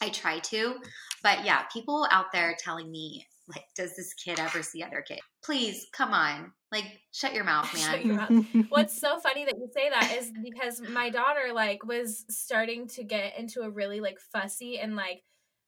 I 0.00 0.08
try 0.08 0.38
to. 0.38 0.76
But 1.22 1.44
yeah, 1.44 1.62
people 1.72 2.06
out 2.10 2.32
there 2.32 2.56
telling 2.58 2.90
me, 2.90 3.26
like, 3.46 3.64
does 3.76 3.94
this 3.96 4.14
kid 4.14 4.38
ever 4.40 4.62
see 4.62 4.82
other 4.82 5.02
kids? 5.02 5.20
Please, 5.44 5.86
come 5.92 6.12
on. 6.14 6.52
Like, 6.74 7.00
shut 7.12 7.34
your 7.34 7.44
mouth, 7.44 7.72
man. 7.74 7.82
Shut 7.82 8.04
your 8.04 8.14
mouth. 8.16 8.44
What's 8.68 9.00
so 9.00 9.18
funny 9.20 9.44
that 9.44 9.54
you 9.56 9.68
say 9.72 9.88
that 9.90 10.12
is 10.18 10.32
because 10.42 10.80
my 10.88 11.08
daughter 11.10 11.52
like 11.54 11.84
was 11.84 12.24
starting 12.28 12.88
to 12.88 13.04
get 13.04 13.38
into 13.38 13.60
a 13.62 13.70
really 13.70 14.00
like 14.00 14.18
fussy 14.32 14.78
and 14.78 14.96
like 14.96 15.22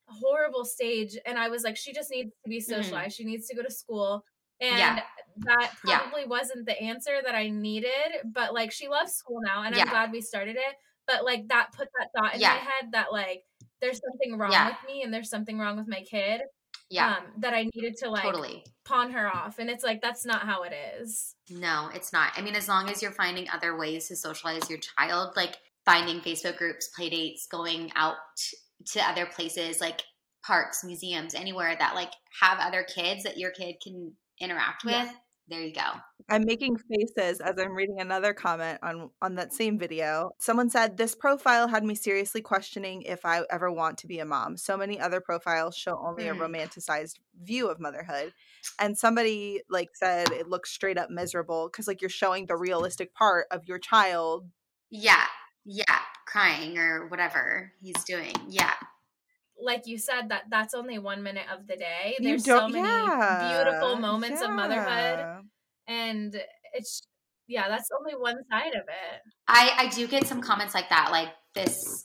horrible 0.08 0.64
stage 0.64 1.16
and 1.26 1.36
I 1.38 1.48
was 1.48 1.64
like 1.64 1.76
she 1.76 1.92
just 1.92 2.10
needs 2.10 2.30
to 2.44 2.48
be 2.48 2.60
socialized. 2.60 3.16
She 3.16 3.24
needs 3.24 3.46
to 3.48 3.56
go 3.56 3.62
to 3.62 3.70
school. 3.70 4.24
And 4.60 4.70
Mm-hmm. 4.70 4.78
Yeah. 4.96 5.02
that 5.58 5.72
Yeah. 5.86 5.98
probably 5.98 6.26
wasn't 6.26 6.66
the 6.66 6.80
answer 6.80 7.18
that 7.24 7.34
I 7.34 7.48
needed, 7.50 7.90
but 8.24 8.54
like 8.54 8.72
she 8.72 8.88
loves 8.88 9.12
school 9.12 9.38
now 9.44 9.62
and 9.64 9.74
Yeah. 9.76 9.82
I'm 9.82 9.88
glad 9.88 10.12
we 10.12 10.20
started 10.22 10.56
it. 10.56 10.74
But 11.06 11.24
like 11.24 11.48
that 11.48 11.68
put 11.76 11.88
that 11.98 12.08
thought 12.16 12.34
in 12.34 12.40
Yeah. 12.40 12.54
my 12.54 12.58
head 12.58 12.92
that 12.92 13.12
like 13.12 13.42
there's 13.80 14.00
something 14.00 14.38
wrong 14.38 14.52
Yeah. 14.52 14.68
with 14.68 14.78
me 14.86 15.02
and 15.02 15.12
there's 15.12 15.28
something 15.30 15.58
wrong 15.58 15.76
with 15.76 15.88
my 15.88 16.02
kid. 16.10 16.40
Yeah, 16.88 17.16
Um, 17.16 17.24
that 17.38 17.52
I 17.52 17.64
needed 17.74 17.96
to 17.98 18.10
like 18.10 18.22
totally. 18.22 18.64
pawn 18.84 19.10
her 19.10 19.26
off. 19.28 19.58
And 19.58 19.68
it's 19.68 19.82
like 19.82 20.00
that's 20.00 20.24
not 20.24 20.42
how 20.42 20.62
it 20.62 20.72
is. 21.00 21.34
No, 21.50 21.90
it's 21.92 22.12
not. 22.12 22.32
I 22.36 22.42
mean, 22.42 22.54
as 22.54 22.68
long 22.68 22.88
as 22.88 23.02
you're 23.02 23.10
finding 23.12 23.48
other 23.50 23.76
ways 23.76 24.08
to 24.08 24.16
socialize 24.16 24.70
your 24.70 24.78
child, 24.78 25.34
like 25.36 25.56
finding 25.84 26.20
Facebook 26.20 26.56
groups, 26.58 26.88
play 26.94 27.10
dates, 27.10 27.46
going 27.50 27.90
out 27.96 28.16
to 28.92 29.00
other 29.00 29.26
places 29.26 29.80
like 29.80 30.02
parks, 30.44 30.84
museums, 30.84 31.34
anywhere 31.34 31.74
that 31.76 31.94
like 31.96 32.12
have 32.40 32.58
other 32.60 32.84
kids 32.84 33.24
that 33.24 33.36
your 33.38 33.50
kid 33.50 33.76
can 33.82 34.12
interact 34.40 34.84
with. 34.84 34.94
Yeah. 34.94 35.10
There 35.48 35.60
you 35.60 35.72
go. 35.72 35.92
I'm 36.28 36.44
making 36.44 36.76
faces 36.76 37.40
as 37.40 37.54
I'm 37.56 37.72
reading 37.76 38.00
another 38.00 38.34
comment 38.34 38.80
on 38.82 39.10
on 39.22 39.36
that 39.36 39.52
same 39.52 39.78
video. 39.78 40.30
Someone 40.38 40.68
said 40.70 40.96
this 40.96 41.14
profile 41.14 41.68
had 41.68 41.84
me 41.84 41.94
seriously 41.94 42.42
questioning 42.42 43.02
if 43.02 43.24
I 43.24 43.42
ever 43.48 43.70
want 43.70 43.98
to 43.98 44.08
be 44.08 44.18
a 44.18 44.24
mom. 44.24 44.56
So 44.56 44.76
many 44.76 44.98
other 44.98 45.20
profiles 45.20 45.76
show 45.76 45.96
only 46.04 46.24
Mm. 46.24 46.32
a 46.32 46.34
romanticized 46.34 47.20
view 47.40 47.68
of 47.68 47.78
motherhood. 47.78 48.32
And 48.80 48.98
somebody 48.98 49.62
like 49.70 49.90
said 49.94 50.32
it 50.32 50.48
looks 50.48 50.72
straight 50.72 50.98
up 50.98 51.10
miserable 51.10 51.68
cuz 51.70 51.86
like 51.86 52.00
you're 52.00 52.10
showing 52.10 52.46
the 52.46 52.56
realistic 52.56 53.14
part 53.14 53.46
of 53.52 53.64
your 53.66 53.78
child. 53.78 54.50
Yeah. 54.90 55.26
Yeah. 55.64 56.00
Crying 56.26 56.76
or 56.76 57.06
whatever 57.06 57.72
he's 57.80 58.02
doing. 58.04 58.34
Yeah. 58.48 58.72
Like 59.60 59.86
you 59.86 59.98
said 59.98 60.28
that 60.28 60.44
that's 60.50 60.74
only 60.74 60.98
one 60.98 61.22
minute 61.22 61.46
of 61.52 61.66
the 61.66 61.76
day 61.76 62.14
there's 62.20 62.44
so 62.44 62.68
many 62.68 62.86
yeah, 62.86 63.62
beautiful 63.64 63.96
moments 63.96 64.42
of 64.42 64.50
motherhood 64.50 65.44
and 65.88 66.40
it's 66.74 67.06
yeah 67.46 67.68
that's 67.68 67.90
only 67.98 68.14
one 68.14 68.36
side 68.50 68.74
of 68.74 68.82
it 68.82 69.22
I, 69.48 69.72
I 69.78 69.88
do 69.88 70.06
get 70.06 70.26
some 70.26 70.40
comments 70.40 70.74
like 70.74 70.88
that, 70.88 71.10
like 71.10 71.28
this 71.54 72.04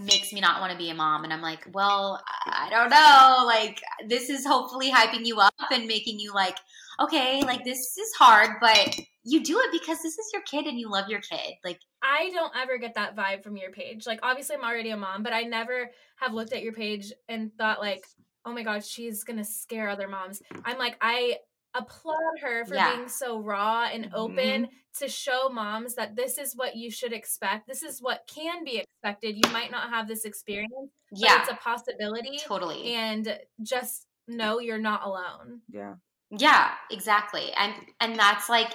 makes 0.00 0.32
me 0.32 0.40
not 0.40 0.60
want 0.60 0.72
to 0.72 0.78
be 0.78 0.90
a 0.90 0.94
mom. 0.94 1.24
And 1.24 1.32
I'm 1.32 1.42
like, 1.42 1.66
well, 1.72 2.22
I 2.46 2.68
don't 2.70 2.90
know. 2.90 3.44
Like, 3.46 3.80
this 4.08 4.28
is 4.28 4.46
hopefully 4.46 4.90
hyping 4.90 5.24
you 5.24 5.38
up 5.38 5.54
and 5.72 5.86
making 5.86 6.18
you 6.18 6.32
like, 6.32 6.56
okay, 7.00 7.42
like 7.42 7.64
this 7.64 7.78
is 7.96 8.12
hard, 8.18 8.56
but 8.60 8.98
you 9.24 9.42
do 9.42 9.58
it 9.60 9.72
because 9.72 10.02
this 10.02 10.18
is 10.18 10.30
your 10.32 10.42
kid 10.42 10.66
and 10.66 10.78
you 10.78 10.90
love 10.90 11.08
your 11.08 11.20
kid. 11.20 11.54
Like, 11.64 11.80
i 12.02 12.30
don't 12.34 12.52
ever 12.54 12.76
get 12.78 12.94
that 12.94 13.16
vibe 13.16 13.42
from 13.42 13.56
your 13.56 13.70
page 13.70 14.06
like 14.06 14.20
obviously 14.22 14.54
i'm 14.56 14.62
already 14.64 14.90
a 14.90 14.96
mom 14.96 15.22
but 15.22 15.32
i 15.32 15.42
never 15.42 15.90
have 16.16 16.34
looked 16.34 16.52
at 16.52 16.62
your 16.62 16.74
page 16.74 17.12
and 17.30 17.50
thought 17.56 17.80
like 17.80 18.04
oh 18.44 18.52
my 18.52 18.62
god 18.62 18.84
she's 18.84 19.24
gonna 19.24 19.44
scare 19.44 19.88
other 19.88 20.06
moms 20.06 20.42
i'm 20.66 20.76
like 20.78 20.96
i 21.00 21.38
applaud 21.74 22.38
her 22.42 22.64
for 22.66 22.74
Yeah. 22.74 22.88
Mm-hmm. 22.88 22.96
being 22.98 23.08
so 23.08 23.40
raw 23.40 23.88
and 23.92 24.10
open 24.14 24.68
to 24.98 25.08
show 25.08 25.48
moms 25.48 25.94
that 25.94 26.14
this 26.14 26.36
is 26.38 26.54
what 26.54 26.76
you 26.76 26.90
should 26.90 27.12
expect 27.14 27.66
this 27.66 27.82
is 27.82 28.00
what 28.00 28.30
can 28.32 28.62
be 28.64 28.78
expected 28.78 29.36
you 29.36 29.50
might 29.52 29.70
not 29.70 29.88
have 29.88 30.06
this 30.06 30.24
experience 30.26 30.70
but 31.10 31.20
yeah, 31.20 31.40
it's 31.40 31.50
a 31.50 31.54
possibility 31.54 32.38
totally. 32.46 32.92
and 32.92 33.38
just 33.62 34.06
know 34.28 34.58
you're 34.58 34.78
not 34.78 35.04
alone. 35.04 35.60
Yeah. 35.70 35.94
Yeah, 36.30 36.70
exactly. 36.90 37.52
And 37.56 37.72
and 38.00 38.16
that's 38.18 38.48
like 38.48 38.72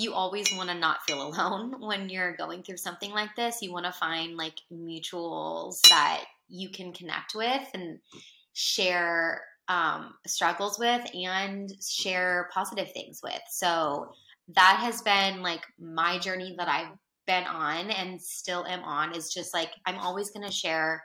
you 0.00 0.14
always 0.14 0.52
want 0.54 0.70
to 0.70 0.74
not 0.74 1.02
feel 1.06 1.28
alone 1.28 1.74
when 1.80 2.08
you're 2.08 2.36
going 2.36 2.62
through 2.62 2.78
something 2.78 3.10
like 3.10 3.36
this. 3.36 3.60
You 3.60 3.72
want 3.72 3.86
to 3.86 3.92
find 3.92 4.36
like 4.36 4.58
mutuals 4.72 5.80
that 5.88 6.24
you 6.48 6.70
can 6.70 6.92
connect 6.92 7.34
with 7.34 7.68
and 7.74 7.98
share 8.54 9.42
um, 9.68 10.14
struggles 10.26 10.78
with 10.78 11.02
and 11.14 11.70
share 11.82 12.48
positive 12.52 12.90
things 12.92 13.20
with. 13.22 13.40
So 13.50 14.12
that 14.54 14.78
has 14.80 15.02
been 15.02 15.42
like 15.42 15.62
my 15.78 16.18
journey 16.18 16.54
that 16.58 16.68
I've 16.68 16.96
been 17.26 17.44
on 17.44 17.90
and 17.90 18.20
still 18.20 18.64
am 18.66 18.82
on 18.82 19.14
is 19.14 19.32
just 19.32 19.54
like 19.54 19.70
I'm 19.86 19.98
always 19.98 20.30
going 20.30 20.46
to 20.46 20.52
share 20.52 21.04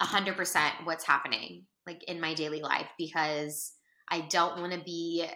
100% 0.00 0.70
what's 0.84 1.04
happening 1.04 1.64
like 1.86 2.02
in 2.04 2.20
my 2.20 2.32
daily 2.34 2.62
life 2.62 2.88
because 2.98 3.72
I 4.10 4.22
don't 4.22 4.60
want 4.60 4.72
to 4.72 4.80
be 4.80 5.26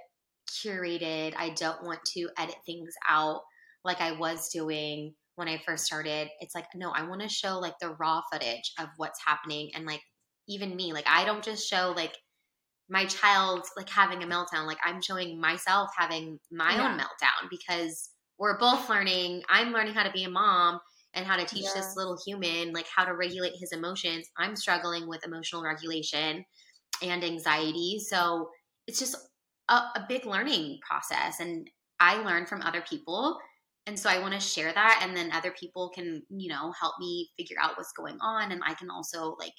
curated. 0.49 1.35
I 1.37 1.51
don't 1.51 1.85
want 1.85 2.01
to 2.17 2.29
edit 2.39 2.57
things 2.67 2.95
out 3.09 3.41
like 3.85 4.01
I 4.01 4.13
was 4.13 4.49
doing 4.49 5.15
when 5.37 5.49
I 5.49 5.63
first 5.65 5.87
started. 5.87 6.29
It's 6.41 6.55
like, 6.55 6.67
no, 6.75 6.91
I 6.91 7.07
want 7.07 7.23
to 7.23 7.29
show 7.29 7.59
like 7.59 7.79
the 7.81 7.95
raw 7.99 8.21
footage 8.33 8.73
of 8.79 8.89
what's 8.97 9.21
happening 9.25 9.71
and 9.75 9.87
like 9.87 10.03
even 10.49 10.75
me. 10.75 10.93
Like, 10.93 11.07
I 11.09 11.25
don't 11.25 11.45
just 11.45 11.69
show 11.69 11.93
like 11.97 12.17
my 12.89 13.05
child 13.05 13.65
like 13.77 13.89
having 13.89 14.23
a 14.23 14.27
meltdown. 14.27 14.67
Like, 14.67 14.79
I'm 14.85 15.01
showing 15.01 15.41
myself 15.41 15.91
having 15.97 16.39
my 16.51 16.75
Yeah. 16.75 16.91
own 16.91 16.99
meltdown 16.99 17.49
because 17.51 18.11
we're 18.39 18.59
both 18.59 18.89
learning. 18.89 19.43
I'm 19.49 19.73
learning 19.73 19.95
how 19.95 20.05
to 20.05 20.11
be 20.13 20.25
a 20.25 20.31
mom 20.31 20.81
and 21.15 21.27
how 21.27 21.37
to 21.37 21.45
teach 21.45 21.65
Yeah. 21.65 21.75
this 21.75 21.97
little 21.97 22.19
human 22.27 22.73
like 22.73 22.87
how 22.95 23.05
to 23.05 23.15
regulate 23.15 23.55
his 23.57 23.73
emotions. 23.73 24.29
I'm 24.37 24.57
struggling 24.57 25.09
with 25.09 25.25
emotional 25.25 25.63
regulation 25.63 26.45
and 27.03 27.25
anxiety. 27.25 27.99
So 28.01 28.51
it's 28.87 28.99
just 28.99 29.17
a, 29.69 29.75
a 29.75 30.07
big 30.09 30.27
learning 30.27 30.79
process. 30.89 31.41
And 31.41 31.69
I 32.01 32.23
learn 32.23 32.47
from 32.47 32.63
other 32.63 32.83
people. 32.89 33.39
And 33.87 33.99
so 33.99 34.11
I 34.11 34.19
want 34.19 34.35
to 34.35 34.41
share 34.41 34.73
that. 34.73 35.01
And 35.03 35.17
then 35.17 35.33
other 35.33 35.53
people 35.59 35.91
can, 35.95 36.23
you 36.29 36.49
know, 36.49 36.73
help 36.79 36.95
me 36.99 37.31
figure 37.37 37.57
out 37.61 37.77
what's 37.77 37.93
going 37.93 38.19
on. 38.21 38.53
And 38.53 38.61
I 38.67 38.75
can 38.75 38.91
also 38.91 39.37
like 39.39 39.55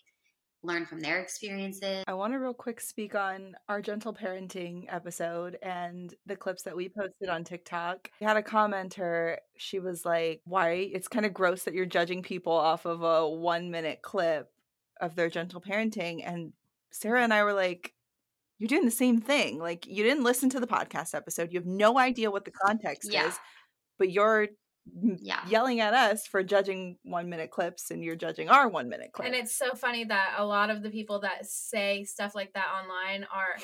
learn 0.61 0.85
from 0.85 0.99
their 0.99 1.19
experiences. 1.19 2.03
I 2.07 2.13
want 2.13 2.33
to 2.33 2.39
real 2.39 2.53
quick 2.53 2.81
speak 2.81 3.15
on 3.15 3.55
our 3.69 3.81
gentle 3.81 4.13
parenting 4.13 4.85
episode 4.89 5.57
and 5.61 6.13
the 6.25 6.35
clips 6.35 6.63
that 6.63 6.75
we 6.75 6.89
posted 6.89 7.29
on 7.29 7.43
TikTok. 7.43 8.11
We 8.19 8.27
had 8.27 8.37
a 8.37 8.43
commenter. 8.43 9.37
She 9.57 9.79
was 9.79 10.05
like, 10.05 10.41
Why? 10.45 10.89
It's 10.93 11.07
kind 11.07 11.25
of 11.25 11.33
gross 11.33 11.63
that 11.63 11.73
you're 11.73 11.85
judging 11.85 12.21
people 12.21 12.53
off 12.53 12.85
of 12.85 13.01
a 13.03 13.27
one 13.27 13.71
minute 13.71 14.01
clip 14.01 14.51
of 14.99 15.15
their 15.15 15.29
gentle 15.29 15.61
parenting. 15.61 16.23
And 16.25 16.53
Sarah 16.91 17.23
and 17.23 17.33
I 17.33 17.43
were 17.43 17.53
like, 17.53 17.93
You're 18.59 18.67
doing 18.67 18.85
the 18.85 18.91
same 18.91 19.19
thing. 19.21 19.57
Like, 19.57 19.87
you 19.87 20.03
didn't 20.03 20.23
listen 20.23 20.49
to 20.51 20.59
the 20.59 20.67
podcast 20.67 21.15
episode. 21.15 21.51
You 21.51 21.59
have 21.59 21.65
no 21.65 21.97
idea 21.97 22.29
what 22.29 22.45
the 22.45 22.51
context 22.51 23.11
Yeah. 23.11 23.27
is, 23.29 23.39
but 23.97 24.11
you're 24.11 24.49
Yeah. 25.21 25.45
yelling 25.47 25.79
at 25.79 25.93
us 25.93 26.27
for 26.27 26.43
judging 26.43 26.97
one 27.03 27.29
minute 27.29 27.51
clips 27.51 27.89
and 27.91 28.03
you're 28.03 28.15
judging 28.15 28.49
our 28.49 28.67
one 28.67 28.89
minute 28.89 29.11
clips. 29.13 29.27
And 29.27 29.35
it's 29.35 29.55
so 29.55 29.75
funny 29.75 30.03
that 30.05 30.35
a 30.37 30.45
lot 30.45 30.69
of 30.69 30.83
the 30.83 30.89
people 30.89 31.19
that 31.21 31.45
say 31.45 32.03
stuff 32.03 32.35
like 32.35 32.53
that 32.53 32.67
online 32.83 33.25
are 33.31 33.55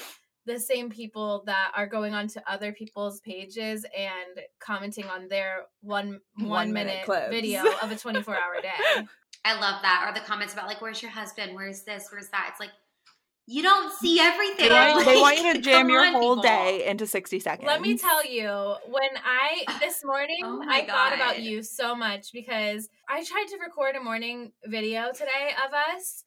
the 0.45 0.59
same 0.59 0.89
people 0.91 1.43
that 1.47 1.71
are 1.75 1.87
going 1.87 2.13
on 2.13 2.27
to 2.27 2.43
other 2.51 2.71
people's 2.71 3.19
pages 3.21 3.83
and 3.97 4.39
commenting 4.59 5.05
on 5.05 5.27
their 5.27 5.65
one 5.81 6.21
one, 6.37 6.47
One 6.49 6.73
minute 6.73 7.07
minute 7.07 7.29
video 7.31 7.63
of 7.81 7.91
a 7.91 7.95
24 7.97 8.35
hour 8.35 8.61
day. 8.61 8.69
I 9.45 9.59
love 9.59 9.81
that. 9.81 10.05
Or 10.07 10.13
the 10.13 10.25
comments 10.25 10.53
about 10.53 10.67
like, 10.67 10.81
where's 10.81 11.01
your 11.01 11.11
husband? 11.11 11.55
Where's 11.55 11.81
this? 11.83 12.09
Where's 12.11 12.29
that? 12.29 12.49
It's 12.51 12.59
like, 12.59 12.71
you 13.47 13.61
don't 13.61 13.93
see 13.93 14.19
everything. 14.19 14.69
They 14.69 14.73
want, 14.73 15.05
they 15.05 15.15
want 15.17 15.37
you 15.37 15.53
to 15.53 15.61
jam 15.61 15.89
your 15.89 16.03
on, 16.05 16.13
whole 16.13 16.35
people. 16.35 16.43
day 16.43 16.85
into 16.87 17.05
60 17.05 17.39
seconds. 17.39 17.67
Let 17.67 17.81
me 17.81 17.97
tell 17.97 18.25
you, 18.25 18.75
when 18.89 19.09
I 19.23 19.63
this 19.79 20.01
morning 20.03 20.37
Oh 20.43 20.57
my 20.57 20.77
I 20.81 20.85
thought 20.87 21.13
about 21.13 21.41
you 21.41 21.61
so 21.61 21.95
much 21.95 22.31
because 22.33 22.89
I 23.09 23.23
tried 23.23 23.45
to 23.49 23.57
record 23.63 23.95
a 23.95 24.03
morning 24.03 24.51
video 24.65 25.11
today 25.13 25.51
of 25.65 25.73
us 25.95 26.23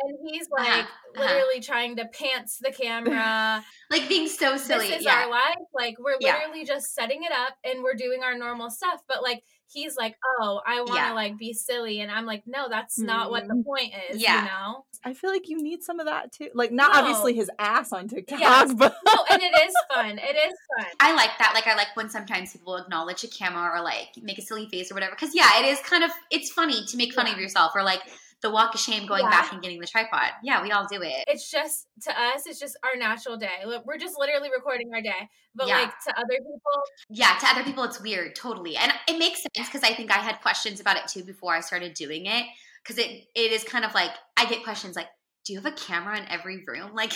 and 0.00 0.16
he's 0.26 0.48
like 0.56 0.68
Uh-huh, 0.68 0.80
uh-huh. 0.80 1.20
literally 1.34 1.60
trying 1.60 1.96
to 1.96 2.06
pants 2.06 2.58
the 2.60 2.70
camera. 2.72 3.64
Like 3.90 4.08
being 4.08 4.28
so 4.28 4.56
silly. 4.56 4.88
this 4.88 5.00
is 5.00 5.04
yeah. 5.04 5.24
our 5.24 5.30
life. 5.30 5.56
Like 5.74 5.96
we're 5.98 6.16
Yeah. 6.20 6.38
literally 6.38 6.64
just 6.64 6.94
setting 6.94 7.24
it 7.24 7.32
up 7.32 7.56
and 7.64 7.82
we're 7.82 7.94
doing 7.94 8.22
our 8.22 8.36
normal 8.38 8.70
stuff. 8.70 9.00
But 9.08 9.22
like 9.22 9.42
he's 9.72 9.96
like, 9.96 10.16
oh, 10.40 10.60
I 10.66 10.76
want 10.80 10.88
to 10.90 10.94
Yeah. 10.94 11.12
like 11.12 11.38
be 11.38 11.52
silly, 11.52 12.00
and 12.00 12.10
I'm 12.10 12.26
like, 12.26 12.42
no, 12.46 12.68
that's 12.68 12.98
not 12.98 13.30
what 13.30 13.48
the 13.48 13.54
Mm. 13.54 13.64
point 13.64 13.92
is. 14.10 14.20
Yeah. 14.22 14.40
You 14.42 14.48
know. 14.48 14.84
I 15.04 15.14
feel 15.14 15.30
like 15.30 15.48
you 15.48 15.60
need 15.62 15.82
some 15.82 15.98
of 16.00 16.06
that 16.06 16.32
too. 16.32 16.48
Like, 16.54 16.70
not 16.70 16.92
No. 16.92 17.00
obviously 17.00 17.34
his 17.34 17.50
ass 17.58 17.92
on 17.92 18.08
TikTok, 18.08 18.38
Yes. 18.40 18.72
but 18.76 18.94
No, 19.06 19.24
and 19.30 19.42
it 19.42 19.52
is 19.66 19.74
fun. 19.94 20.18
It 20.18 20.36
is 20.36 20.54
fun. 20.76 20.86
I 21.00 21.14
like 21.14 21.30
that. 21.38 21.52
Like 21.54 21.66
I 21.66 21.74
like 21.74 21.88
when 21.94 22.08
sometimes 22.10 22.52
people 22.52 22.76
acknowledge 22.76 23.24
a 23.24 23.28
camera 23.28 23.78
or 23.78 23.82
like 23.82 24.10
make 24.22 24.38
a 24.38 24.42
silly 24.42 24.68
face 24.68 24.90
or 24.90 24.94
whatever. 24.94 25.12
Because 25.18 25.34
yeah, 25.34 25.58
it 25.60 25.64
is 25.66 25.80
kind 25.80 26.04
of 26.04 26.10
it's 26.30 26.50
funny 26.50 26.84
to 26.86 26.96
make 26.96 27.12
fun 27.14 27.26
of 27.26 27.38
yourself 27.38 27.72
or 27.74 27.82
like 27.82 28.02
the 28.42 28.50
walk 28.50 28.74
of 28.74 28.80
shame 28.80 29.06
going 29.06 29.22
Yeah. 29.24 29.30
back 29.30 29.52
and 29.52 29.62
getting 29.62 29.80
the 29.80 29.86
tripod. 29.86 30.30
Yeah, 30.42 30.62
we 30.62 30.70
all 30.72 30.86
do 30.86 31.00
it. 31.00 31.24
It's 31.28 31.50
just 31.50 31.86
to 32.02 32.10
us, 32.20 32.46
it's 32.46 32.58
just 32.58 32.76
our 32.82 32.96
natural 32.98 33.36
day. 33.36 33.64
We're 33.84 33.98
just 33.98 34.18
literally 34.18 34.50
recording 34.54 34.92
our 34.92 35.00
day. 35.00 35.28
But 35.54 35.68
Yeah. 35.68 35.80
like 35.82 35.98
to 36.00 36.18
other 36.18 36.36
people, 36.38 36.82
Yeah, 37.08 37.36
to 37.38 37.46
other 37.46 37.64
people 37.64 37.84
it's 37.84 38.00
weird, 38.00 38.34
totally. 38.34 38.76
And 38.76 38.92
it 39.08 39.18
makes 39.18 39.42
sense 39.42 39.68
because 39.68 39.82
I 39.82 39.94
think 39.94 40.10
I 40.10 40.18
had 40.18 40.40
questions 40.40 40.80
about 40.80 40.96
it 40.96 41.06
too 41.08 41.24
before 41.24 41.54
I 41.54 41.60
started 41.60 41.94
doing 41.94 42.26
it. 42.26 42.46
Because 42.82 42.98
it 42.98 43.28
it 43.34 43.52
is 43.52 43.62
kind 43.64 43.84
of 43.84 43.94
like 43.94 44.10
I 44.36 44.46
get 44.46 44.64
questions 44.64 44.96
like, 44.96 45.08
do 45.44 45.52
you 45.52 45.60
have 45.60 45.72
a 45.72 45.76
camera 45.76 46.18
in 46.18 46.26
every 46.28 46.64
room? 46.66 46.92
Like, 46.94 47.12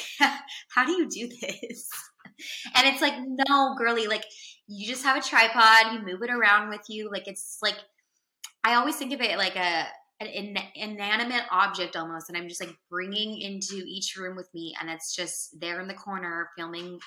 how 0.69 0.85
do 0.85 0.93
you 0.93 1.09
do 1.09 1.29
this? 1.29 1.91
And 2.75 2.87
it's 2.87 3.01
like, 3.01 3.15
no, 3.49 3.75
girly, 3.79 4.07
like 4.07 4.25
you 4.67 4.87
just 4.87 5.05
have 5.05 5.17
a 5.17 5.27
tripod, 5.27 5.93
you 5.95 6.03
move 6.03 6.23
it 6.23 6.31
around 6.31 6.69
with 6.69 6.83
you. 6.89 7.11
Like 7.11 7.27
it's 7.27 7.59
like 7.63 7.77
I 8.63 8.75
always 8.75 8.97
think 8.97 9.13
of 9.13 9.21
it 9.21 9.39
like 9.39 9.57
a 9.57 9.87
an 10.21 10.29
in, 10.29 10.57
inanimate 10.75 11.45
object 11.51 11.97
almost, 11.97 12.29
and 12.29 12.39
I'm 12.39 12.49
just 12.49 12.61
like 12.61 12.75
bringing 12.91 13.41
into 13.41 13.83
each 13.87 14.17
room 14.17 14.37
with 14.37 14.49
me, 14.55 14.75
and 14.81 14.91
it's 14.91 15.15
just 15.15 15.61
there 15.61 15.81
in 15.81 15.89
the 15.89 15.95
corner 15.95 16.51
filming 16.57 16.99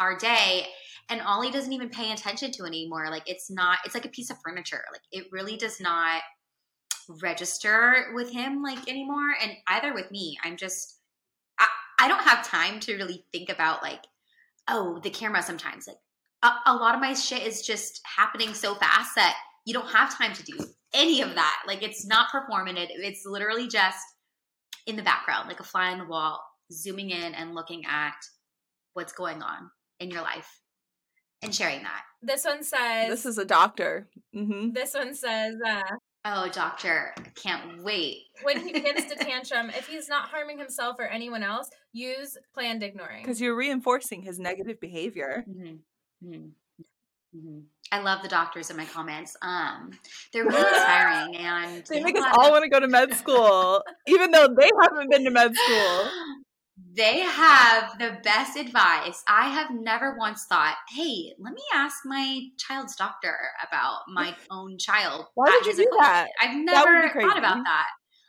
our 0.00 0.16
day 0.16 0.66
and 1.08 1.20
Ollie 1.22 1.50
doesn't 1.50 1.72
even 1.72 1.90
pay 1.90 2.12
attention 2.12 2.50
to 2.52 2.64
anymore. 2.64 3.10
Like 3.10 3.28
it's 3.28 3.50
not, 3.50 3.78
it's 3.84 3.94
like 3.94 4.06
a 4.06 4.10
piece 4.10 4.30
of 4.30 4.38
furniture. 4.42 4.82
Like 4.92 5.02
it 5.12 5.26
really 5.32 5.56
does 5.56 5.80
not 5.80 6.22
register 7.20 8.06
with 8.14 8.30
him 8.30 8.62
like 8.62 8.88
anymore. 8.88 9.34
And 9.42 9.52
either 9.68 9.92
with 9.92 10.10
me, 10.10 10.38
I'm 10.42 10.56
just, 10.56 10.98
I, 11.58 11.66
I 12.00 12.08
don't 12.08 12.22
have 12.22 12.46
time 12.46 12.80
to 12.80 12.96
really 12.96 13.26
think 13.32 13.50
about 13.50 13.82
like, 13.82 14.02
oh, 14.68 14.98
the 15.02 15.10
camera 15.10 15.42
sometimes. 15.42 15.86
Like 15.86 15.98
a, 16.42 16.70
a 16.70 16.74
lot 16.74 16.94
of 16.94 17.00
my 17.00 17.12
shit 17.12 17.46
is 17.46 17.62
just 17.62 18.00
happening 18.16 18.54
so 18.54 18.74
fast 18.74 19.14
that 19.16 19.36
you 19.66 19.74
don't 19.74 19.90
have 19.90 20.16
time 20.16 20.32
to 20.32 20.42
do 20.42 20.58
any 20.94 21.20
of 21.20 21.34
that. 21.34 21.62
Like 21.66 21.82
it's 21.82 22.06
not 22.06 22.28
performative. 22.34 22.86
It's 22.90 23.24
literally 23.26 23.68
just 23.68 23.98
in 24.86 24.96
the 24.96 25.02
background, 25.02 25.48
like 25.48 25.60
a 25.60 25.64
fly 25.64 25.90
on 25.92 25.98
the 25.98 26.04
wall, 26.06 26.42
zooming 26.72 27.10
in 27.10 27.34
and 27.34 27.54
looking 27.54 27.84
at 27.86 28.14
what's 28.94 29.12
going 29.12 29.42
on 29.42 29.70
in 30.00 30.10
your 30.10 30.22
life 30.22 30.48
and 31.42 31.54
sharing 31.54 31.82
that. 31.82 32.02
this 32.22 32.44
one 32.44 32.62
says, 32.62 33.08
this 33.10 33.26
is 33.26 33.38
a 33.38 33.44
doctor. 33.44 34.08
hmm 34.32 34.70
this 34.72 34.94
one 34.94 35.14
says, 35.14 35.56
uh, 35.66 35.82
Oh, 36.26 36.48
doctor, 36.50 37.14
can't 37.34 37.82
wait. 37.82 38.22
when 38.44 38.66
he 38.66 38.72
begins 38.78 39.04
to 39.12 39.16
tantrum, 39.16 39.68
if 39.70 39.86
he's 39.86 40.08
not 40.08 40.28
harming 40.30 40.58
himself 40.58 40.96
or 40.98 41.04
anyone 41.06 41.42
else, 41.42 41.68
use 41.92 42.38
planned 42.54 42.82
ignoring. 42.82 43.22
Because 43.22 43.42
you're 43.42 43.54
reinforcing 43.56 44.22
his 44.22 44.38
negative 44.38 44.80
behavior. 44.80 45.44
Mm-hmm. 45.46 46.26
Mm-hmm. 46.26 46.46
Mm-hmm. 47.36 47.60
I 47.92 48.00
love 48.00 48.22
the 48.22 48.28
doctors 48.28 48.70
in 48.70 48.76
my 48.76 48.84
comments. 48.86 49.36
Um, 49.42 49.90
they're 50.32 50.44
really 50.44 50.58
inspiring, 50.68 51.36
and 51.36 51.84
They 51.86 51.96
have 51.96 52.04
make 52.04 52.16
us 52.16 52.24
all 52.38 52.46
of- 52.46 52.52
want 52.52 52.64
to 52.64 52.70
go 52.70 52.80
to 52.80 52.88
med 52.88 53.14
school, 53.14 53.82
even 54.06 54.30
though 54.30 54.48
they 54.58 54.70
haven't 54.80 55.10
been 55.10 55.24
to 55.24 55.30
med 55.30 55.54
school. 55.56 56.08
They 56.96 57.20
have 57.20 57.98
the 58.00 58.18
best 58.24 58.56
advice. 58.56 59.22
I 59.28 59.48
have 59.48 59.70
never 59.70 60.16
once 60.18 60.44
thought, 60.48 60.74
"Hey, 60.92 61.32
let 61.38 61.52
me 61.54 61.62
ask 61.72 61.98
my 62.04 62.40
child's 62.58 62.96
doctor 62.96 63.36
about 63.68 64.00
my 64.08 64.34
own 64.50 64.76
child." 64.78 65.26
Why 65.34 65.44
would 65.50 65.66
you 65.66 65.74
do 65.76 65.82
appointment." 65.84 66.00
that? 66.02 66.28
I've 66.40 66.56
never 66.56 67.08
thought 67.20 67.38
about 67.38 67.62
that. 67.64 67.86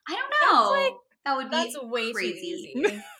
I 0.08 0.16
don't 0.16 0.54
know. 0.54 0.72
like- 0.72 0.94
that 1.26 1.36
would 1.38 1.50
be 1.50 1.76
way 1.90 2.14
crazy. 2.14 2.72
too 2.76 2.82
easy. 2.82 3.02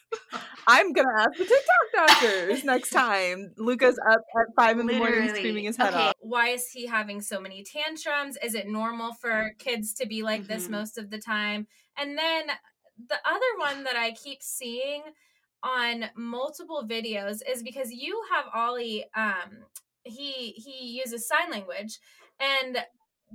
I'm 0.68 0.94
gonna 0.94 1.10
ask 1.18 1.32
the 1.38 1.46
TikTok 1.46 2.10
doctors 2.22 2.64
next 2.64 2.90
time. 2.90 3.54
Luca's 3.58 4.00
up 4.10 4.22
at 4.40 4.48
five 4.56 4.80
in 4.80 4.88
the 4.88 4.94
morning 4.94 5.30
screaming 5.30 5.66
his 5.66 5.78
head 5.78 5.90
Okay. 5.90 6.08
off. 6.08 6.16
Why 6.22 6.50
is 6.50 6.70
he 6.70 6.88
having 6.88 7.22
so 7.22 7.40
many 7.40 7.64
tantrums? 7.64 8.38
Is 8.44 8.56
it 8.56 8.68
normal 8.68 9.14
for 9.14 9.52
kids 9.60 9.94
to 9.96 10.08
be 10.08 10.24
like 10.24 10.48
this 10.48 10.68
Mhm. 10.68 10.72
most 10.72 10.98
of 10.98 11.10
the 11.10 11.20
time? 11.20 11.68
And 11.98 12.18
then 12.18 12.48
the 13.08 13.20
other 13.26 13.58
one 13.58 13.84
that 13.84 13.96
I 13.96 14.12
keep 14.14 14.42
seeing 14.42 15.04
on 15.64 16.06
multiple 16.16 16.86
videos 16.88 17.42
is 17.48 17.64
because 17.64 17.92
you 17.92 18.24
have 18.32 18.46
Ollie 18.54 19.06
um 19.16 19.66
he 20.04 20.52
he 20.52 21.00
uses 21.04 21.28
sign 21.28 21.50
language 21.52 22.00
and 22.40 22.78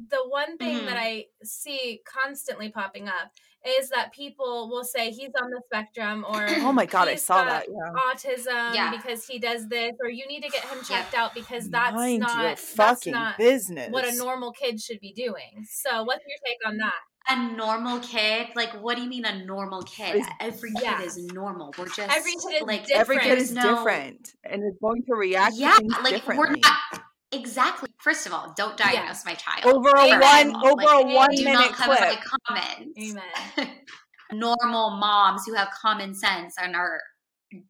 the 0.09 0.29
one 0.29 0.57
thing 0.57 0.77
Mhm. 0.77 0.87
that 0.87 0.97
I 0.97 1.27
see 1.43 2.01
constantly 2.07 2.71
popping 2.71 3.09
up 3.09 3.33
is 3.67 3.91
that 3.91 4.13
people 4.13 4.69
will 4.71 4.85
say 4.85 5.11
he's 5.11 5.31
on 5.41 5.51
the 5.51 5.61
spectrum 5.67 6.25
or 6.29 6.47
Oh 6.61 6.73
my 6.73 6.87
god, 6.87 7.09
I 7.09 7.15
saw 7.17 7.45
got 7.45 7.47
that. 7.47 7.67
Yeah. 7.69 8.03
autism 8.35 8.75
Yeah. 8.75 8.91
because 8.91 9.27
he 9.27 9.39
does 9.39 9.69
this 9.69 9.93
or 10.03 10.09
you 10.09 10.27
need 10.27 10.43
to 10.43 10.49
get 10.49 10.63
him 10.65 10.79
Yep. 10.79 10.87
checked 10.89 11.15
out 11.15 11.35
because 11.35 11.69
that's 11.69 11.95
Mind 11.95 12.21
not 12.21 12.43
your 12.43 12.57
that's 12.77 13.07
not 13.07 13.37
business. 13.39 13.91
what 13.91 14.07
a 14.07 14.15
normal 14.17 14.53
kid 14.53 14.81
should 14.81 15.01
be 15.01 15.13
doing. 15.13 15.67
So 15.71 16.05
what's 16.05 16.25
your 16.27 16.39
take 16.47 16.59
on 16.67 16.79
that? 16.79 16.95
A 17.29 17.37
normal 17.55 18.01
kid? 18.01 18.49
Like, 18.57 18.73
what 18.83 18.97
do 18.97 19.03
you 19.03 19.09
mean 19.11 19.27
a 19.27 19.45
normal 19.45 19.83
kid? 19.83 20.17
It's- 20.17 20.33
Every 20.41 20.73
kid 20.73 20.83
Yeah. 20.83 21.03
is 21.03 21.19
normal. 21.19 21.73
We're 21.77 21.85
just 21.87 22.01
Every 22.01 22.33
kid 22.33 22.63
is 22.63 22.67
like 22.67 22.91
Every 22.91 23.17
kid 23.19 23.23
different. 23.25 23.43
is 23.43 23.53
no- 23.53 23.75
different 23.77 24.35
and 24.43 24.63
is 24.65 24.79
going 24.81 25.03
to 25.05 25.15
react 25.15 25.55
yeah, 25.57 25.77
to 25.79 25.85
like 26.03 26.15
differently. 26.15 26.39
we're 26.39 26.57
not 26.57 27.03
exactly. 27.33 27.89
First 27.99 28.27
of 28.27 28.33
all, 28.33 28.53
don't 28.57 28.77
diagnose 28.77 29.25
my 29.25 29.35
child 29.35 29.65
over 29.65 29.91
a 29.91 30.05
Amen. 30.15 30.53
one 30.53 30.65
over 30.67 30.83
Like, 30.83 31.05
a 31.05 31.15
one 31.15 31.31
Do 31.35 31.45
minute 31.45 31.59
not 31.59 31.73
come 31.75 31.97
clip. 31.97 32.11
to 32.21 32.29
comments. 32.47 33.21
Amen. 33.59 33.71
normal 34.33 34.91
moms 34.99 35.43
who 35.47 35.55
have 35.55 35.69
common 35.83 36.15
sense 36.15 36.55
and 36.61 36.77
are 36.77 37.01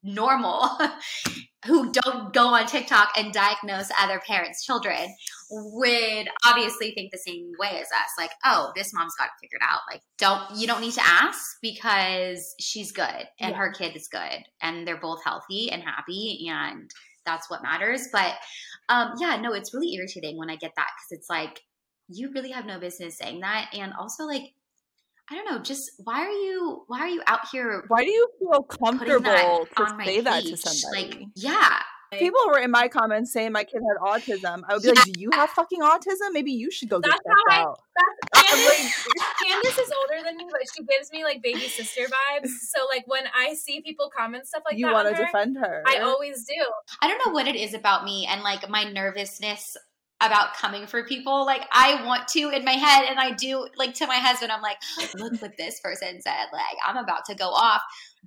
normal, 0.02 0.68
who 1.66 1.90
don't 1.90 2.34
go 2.34 2.48
on 2.48 2.66
TikTok 2.66 3.08
and 3.16 3.32
diagnose 3.32 3.90
other 3.98 4.20
parents' 4.26 4.64
children, 4.64 5.08
would 5.50 6.28
obviously 6.46 6.92
think 6.92 7.10
the 7.12 7.18
same 7.18 7.50
way 7.58 7.70
as 7.80 7.86
us. 7.86 8.10
Like, 8.18 8.30
oh, 8.44 8.72
this 8.76 8.92
mom's 8.92 9.14
got 9.18 9.26
it 9.28 9.30
figured 9.40 9.62
out. 9.64 9.80
Like, 9.90 10.02
don't 10.18 10.42
you 10.60 10.66
don't 10.66 10.80
need 10.82 10.92
to 10.94 11.02
ask 11.04 11.56
because 11.62 12.54
she's 12.60 12.92
good 12.92 13.26
and 13.40 13.52
Yeah. 13.52 13.56
her 13.56 13.72
kid 13.72 13.96
is 13.96 14.08
good 14.08 14.44
and 14.60 14.86
they're 14.86 15.00
both 15.00 15.24
healthy 15.24 15.70
and 15.72 15.82
happy 15.82 16.46
and 16.50 16.90
that's 17.26 17.48
what 17.50 17.62
matters. 17.62 18.08
But 18.12 18.34
um, 18.90 19.14
yeah, 19.18 19.36
no, 19.36 19.54
it's 19.54 19.72
really 19.72 19.94
irritating 19.94 20.36
when 20.36 20.50
I 20.50 20.56
get 20.56 20.72
that 20.76 20.88
because 20.96 21.18
it's 21.18 21.30
like 21.30 21.62
you 22.08 22.32
really 22.32 22.50
have 22.50 22.66
no 22.66 22.78
business 22.78 23.16
saying 23.16 23.40
that, 23.40 23.70
and 23.72 23.92
also 23.98 24.24
like 24.24 24.52
I 25.30 25.36
don't 25.36 25.44
know, 25.44 25.62
just 25.62 25.92
why 26.02 26.20
are 26.22 26.28
you 26.28 26.82
why 26.88 27.00
are 27.00 27.08
you 27.08 27.22
out 27.28 27.48
here? 27.52 27.84
Why 27.86 28.04
do 28.04 28.10
you 28.10 28.28
feel 28.40 28.62
comfortable 28.64 29.68
to 29.76 29.96
say 30.04 30.20
that 30.20 30.42
to 30.42 30.56
somebody? 30.56 31.06
Like, 31.06 31.28
yeah, 31.36 31.78
People 32.18 32.40
were 32.48 32.58
in 32.58 32.70
my 32.72 32.88
comments 32.88 33.32
saying 33.32 33.52
my 33.52 33.62
kid 33.64 33.80
had 33.88 33.98
autism. 34.02 34.62
I 34.68 34.74
would 34.74 34.82
be 34.82 34.88
Yeah. 34.88 34.94
like, 34.96 35.04
"Do 35.04 35.12
you 35.20 35.30
have 35.32 35.50
fucking 35.50 35.80
autism? 35.80 36.32
Maybe 36.32 36.50
you 36.52 36.70
should 36.70 36.88
go 36.88 36.98
get 36.98 37.10
That's 37.10 37.20
checked 37.22 37.50
how 37.50 37.56
I- 37.56 37.62
out." 37.62 37.80
That's 38.34 38.50
Candice, 38.50 39.04
Candice 39.46 39.78
is 39.82 39.92
older 39.92 40.24
than 40.24 40.36
me, 40.36 40.46
but 40.50 40.62
she 40.74 40.82
gives 40.84 41.10
me 41.12 41.22
like 41.24 41.40
baby 41.42 41.68
sister 41.68 42.02
vibes. 42.02 42.48
So 42.70 42.84
like 42.92 43.04
when 43.06 43.24
I 43.36 43.54
see 43.54 43.80
people 43.80 44.10
comment 44.16 44.46
stuff 44.46 44.62
like 44.68 44.76
you 44.78 44.86
that, 44.86 44.92
want 44.92 45.08
to 45.08 45.14
her, 45.14 45.24
defend 45.24 45.56
her. 45.58 45.84
I 45.86 45.98
always 45.98 46.44
do. 46.44 46.54
I 47.00 47.06
don't 47.08 47.20
know 47.26 47.32
what 47.32 47.46
it 47.46 47.54
is 47.56 47.74
about 47.74 48.04
me 48.04 48.26
and 48.28 48.42
like 48.42 48.68
my 48.68 48.84
nervousness 48.84 49.76
about 50.20 50.54
coming 50.54 50.86
for 50.86 51.04
people. 51.04 51.46
Like 51.46 51.62
I 51.72 52.04
want 52.04 52.28
to 52.28 52.50
in 52.50 52.64
my 52.64 52.72
head, 52.72 53.06
and 53.08 53.18
I 53.18 53.32
do 53.32 53.68
like 53.76 53.94
to 53.94 54.06
my 54.06 54.16
husband. 54.18 54.52
I'm 54.52 54.62
like, 54.62 54.78
look 55.14 55.40
what 55.40 55.56
this 55.56 55.80
person 55.80 56.20
said. 56.20 56.46
Like 56.52 56.76
I'm 56.84 56.96
about 56.96 57.24
to 57.26 57.34
go 57.34 57.48
off, 57.50 57.82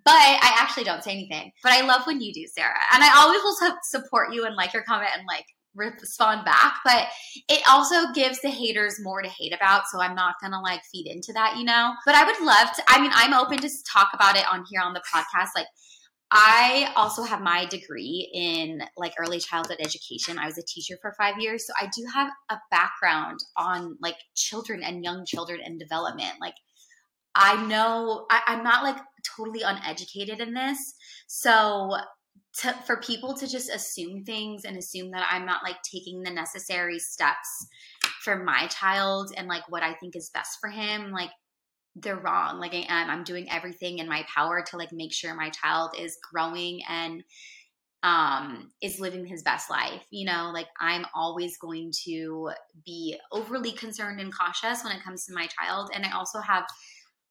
but 0.06 0.14
I 0.14 0.56
actually 0.58 0.84
don't 0.84 1.04
say 1.04 1.12
anything. 1.12 1.52
But 1.62 1.74
I 1.74 1.82
love 1.82 2.06
when 2.06 2.22
you 2.22 2.34
do, 2.34 2.46
Sarah, 2.48 2.74
and 2.94 3.04
I 3.04 3.18
always 3.18 3.42
will 3.44 3.56
su- 3.56 4.00
support 4.00 4.34
you 4.34 4.46
and 4.46 4.56
like 4.56 4.74
your 4.74 4.84
comment 4.84 5.12
and 5.16 5.26
like 5.28 5.46
respond 5.76 6.46
back. 6.46 6.76
But 6.84 7.08
it 7.50 7.62
also 7.70 8.12
gives 8.14 8.42
the 8.42 8.50
haters 8.50 8.98
more 9.02 9.22
to 9.22 9.30
hate 9.30 9.54
about, 9.54 9.84
so 9.92 10.02
I'm 10.02 10.16
not 10.16 10.36
gonna 10.42 10.62
like 10.62 10.82
feed 10.92 11.08
into 11.08 11.34
that, 11.34 11.58
you 11.58 11.64
know. 11.64 11.94
But 12.06 12.16
I 12.16 12.26
would 12.26 12.42
love 12.42 12.74
to. 12.76 12.84
I 12.88 13.02
mean, 13.02 13.12
I'm 13.14 13.34
open 13.34 13.60
to 13.60 13.70
talk 13.92 14.10
about 14.14 14.36
it 14.36 14.46
on 14.52 14.66
here 14.70 14.82
on 14.82 14.94
the 14.94 15.04
podcast, 15.14 15.50
like. 15.56 15.68
I 16.36 16.92
also 16.96 17.22
have 17.22 17.42
my 17.42 17.66
degree 17.66 18.28
in 18.34 18.82
like 18.98 19.14
early 19.20 19.38
childhood 19.38 19.78
education. 19.80 20.40
I 20.40 20.48
was 20.48 20.58
a 20.58 20.64
teacher 20.64 20.96
for 21.00 21.14
five 21.16 21.38
years. 21.38 21.68
So 21.68 21.74
I 21.80 21.86
do 21.96 22.04
have 22.12 22.32
a 22.50 22.58
background 22.72 23.38
on 23.56 24.00
like 24.02 24.16
children 24.36 24.82
and 24.82 25.04
young 25.04 25.26
children 25.28 25.60
and 25.64 25.80
development. 25.80 26.34
Like 26.42 26.56
I 27.36 27.64
know 27.68 28.26
I, 28.32 28.42
I'm 28.48 28.64
not 28.64 28.84
like 28.84 28.98
totally 29.24 29.62
uneducated 29.62 30.40
in 30.40 30.54
this. 30.54 30.96
So 31.28 31.96
to, 32.62 32.74
for 32.86 32.98
people 32.98 33.34
to 33.36 33.48
just 33.48 33.70
assume 33.70 34.24
things 34.24 34.66
and 34.66 34.78
assume 34.78 35.12
that 35.12 35.28
I'm 35.32 35.46
not 35.46 35.64
like 35.64 35.78
taking 35.82 36.22
the 36.22 36.32
necessary 36.32 37.00
steps 37.00 37.68
for 38.24 38.44
my 38.44 38.68
child 38.68 39.34
and 39.36 39.48
like 39.48 39.64
what 39.70 39.84
I 39.84 39.94
think 39.96 40.16
is 40.16 40.30
best 40.30 40.60
for 40.62 40.70
him, 40.70 41.12
like 41.12 41.32
they're 41.96 42.20
wrong. 42.20 42.60
Like 42.60 42.74
I 42.74 42.86
am. 42.88 43.10
I'm 43.10 43.24
doing 43.24 43.50
everything 43.52 44.00
in 44.00 44.08
my 44.08 44.26
power 44.34 44.64
to 44.70 44.78
like 44.78 44.92
make 44.92 45.14
sure 45.14 45.36
my 45.36 45.50
child 45.50 45.92
is 45.98 46.18
growing 46.32 46.82
and 46.88 47.24
um 48.02 48.72
is 48.82 49.00
living 49.00 49.26
his 49.26 49.44
best 49.44 49.70
life. 49.70 50.04
You 50.10 50.26
know, 50.26 50.52
like 50.54 50.68
I'm 50.80 51.06
always 51.16 51.58
going 51.58 51.92
to 52.06 52.52
be 52.86 53.18
overly 53.32 53.72
concerned 53.72 54.20
and 54.20 54.36
cautious 54.36 54.84
when 54.84 54.96
it 54.96 55.04
comes 55.04 55.26
to 55.26 55.34
my 55.34 55.48
child. 55.48 55.92
And 55.94 56.06
I 56.06 56.12
also 56.12 56.40
have 56.40 56.66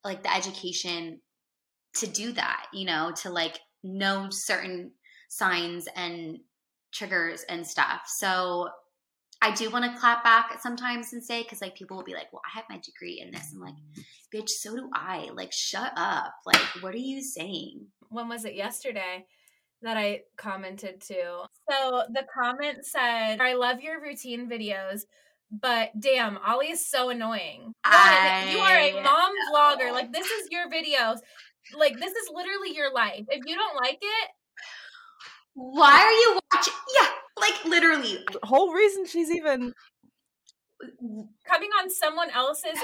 like 0.05 0.23
the 0.23 0.35
education 0.35 1.21
to 1.97 2.07
do 2.07 2.33
that, 2.33 2.67
you 2.73 2.87
know, 2.87 3.13
to 3.23 3.31
like 3.31 3.61
know 3.83 4.29
certain 4.31 4.93
signs 5.29 5.89
and 5.97 6.39
triggers 6.93 7.45
and 7.49 7.67
stuff. 7.67 8.03
So 8.07 8.69
I 9.41 9.53
do 9.53 9.71
want 9.71 9.85
to 9.85 9.99
clap 9.99 10.23
back 10.23 10.61
sometimes 10.63 11.13
and 11.13 11.25
say, 11.25 11.43
because 11.43 11.61
like 11.61 11.75
people 11.75 11.97
will 11.97 12.05
be 12.05 12.15
like, 12.15 12.33
well, 12.33 12.43
I 12.47 12.57
have 12.57 12.65
my 12.71 12.79
degree 12.85 13.21
in 13.21 13.33
this. 13.33 13.53
I'm 13.53 13.61
like, 13.61 13.75
bitch, 14.33 14.51
so 14.51 14.77
do 14.77 14.89
I. 14.95 15.31
Like, 15.35 15.53
shut 15.53 15.93
up. 15.97 16.35
Like, 16.47 16.61
what 16.81 16.95
are 16.95 16.99
you 16.99 17.23
saying? 17.23 17.87
when 18.13 18.29
was 18.29 18.45
it 18.45 18.55
yesterday 18.55 19.27
that 19.81 19.97
I 19.97 20.21
commented 20.37 21.01
to? 21.09 21.47
So 21.69 22.03
the 22.13 22.25
comment 22.33 22.85
said, 22.85 23.41
I 23.41 23.55
love 23.55 23.81
your 23.81 24.01
routine 24.01 24.49
videos, 24.49 25.03
but 25.51 25.91
damn, 25.99 26.39
Ollie 26.39 26.71
is 26.71 26.89
so 26.89 27.11
annoying. 27.11 27.73
One, 27.85 28.49
you 28.51 28.59
are 28.59 28.79
a 28.79 29.03
mom 29.03 29.33
vlogger. 29.53 29.93
Like, 29.93 30.13
this 30.13 30.27
is 30.27 30.49
your 30.51 30.71
videos. 30.71 31.19
Like, 31.77 31.99
this 31.99 32.13
is 32.13 32.29
literally 32.33 32.75
your 32.75 32.93
life. 32.93 33.25
If 33.29 33.43
you 33.47 33.55
don't 33.57 33.77
like 33.77 33.99
it, 34.03 34.29
Why 35.55 36.01
are 36.01 36.11
you 36.11 36.41
watching? 36.53 36.75
Yeah, 37.01 37.09
like 37.41 37.65
literally. 37.65 38.25
the 38.33 38.47
whole 38.47 38.73
reason 38.73 39.07
she's 39.07 39.31
even 39.31 39.73
coming 41.47 41.71
on 41.81 41.91
someone 41.91 42.31
else's 42.31 42.79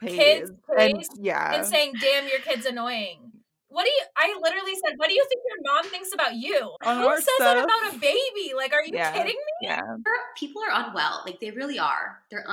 paid 0.00 0.16
Kids 0.16 0.52
and 0.78 1.04
yeah, 1.20 1.54
and 1.56 1.66
saying, 1.66 1.94
damn, 2.00 2.28
your 2.28 2.38
kid's 2.40 2.66
annoying. 2.66 3.32
What 3.68 3.84
do 3.84 3.90
you, 3.90 4.02
I 4.16 4.36
literally 4.42 4.74
said, 4.84 4.94
what 4.96 5.08
do 5.08 5.14
you 5.14 5.24
think 5.28 5.42
your 5.46 5.72
mom 5.74 5.84
thinks 5.90 6.12
about 6.12 6.34
you? 6.34 6.74
On 6.82 6.96
Who 6.96 7.06
our 7.06 7.16
says 7.16 7.26
that 7.38 7.56
about 7.58 7.94
a 7.94 7.98
baby? 7.98 8.52
Like, 8.56 8.72
are 8.72 8.82
you 8.84 8.94
Yeah. 8.94 9.12
kidding 9.12 9.26
me? 9.26 9.68
yeah. 9.68 9.82
People 10.36 10.62
are 10.62 10.86
unwell. 10.86 11.22
Like, 11.24 11.38
they 11.38 11.52
really 11.52 11.78
are. 11.78 12.20
They're 12.30 12.46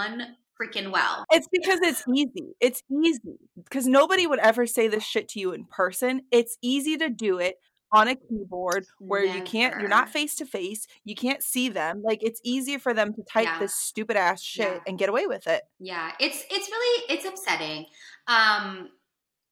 unfreaking 0.61 0.91
well. 0.91 1.25
It's 1.31 1.47
because 1.51 1.79
it's 1.81 2.03
easy. 2.13 2.53
It's 2.59 2.83
easy 2.91 3.37
because 3.63 3.87
nobody 3.87 4.27
would 4.27 4.39
ever 4.39 4.65
say 4.65 4.87
this 4.87 5.03
shit 5.03 5.27
to 5.29 5.39
you 5.39 5.51
in 5.53 5.65
person. 5.65 6.21
It's 6.31 6.57
easy 6.61 6.97
to 6.97 7.09
do 7.09 7.39
it 7.39 7.55
on 7.91 8.09
a 8.09 8.15
keyboard 8.15 8.85
where 8.99 9.23
you 9.23 9.41
can't. 9.43 9.79
You're 9.79 9.89
not 9.89 10.09
face 10.09 10.35
to 10.35 10.45
face. 10.45 10.87
You 11.05 11.15
can't 11.15 11.41
see 11.41 11.69
them. 11.69 12.01
Like 12.03 12.19
it's 12.21 12.41
easier 12.43 12.79
for 12.79 12.93
them 12.93 13.13
to 13.13 13.23
type 13.23 13.45
Yeah. 13.45 13.59
this 13.59 13.73
stupid 13.73 14.17
ass 14.17 14.41
shit 14.41 14.67
Yeah. 14.73 14.79
and 14.87 14.99
get 14.99 15.07
away 15.09 15.25
with 15.25 15.47
it. 15.47 15.63
Yeah, 15.79 16.11
it's 16.19 16.43
it's 16.51 16.69
really 16.69 17.03
it's 17.13 17.25
upsetting. 17.25 17.85
Um 18.27 18.89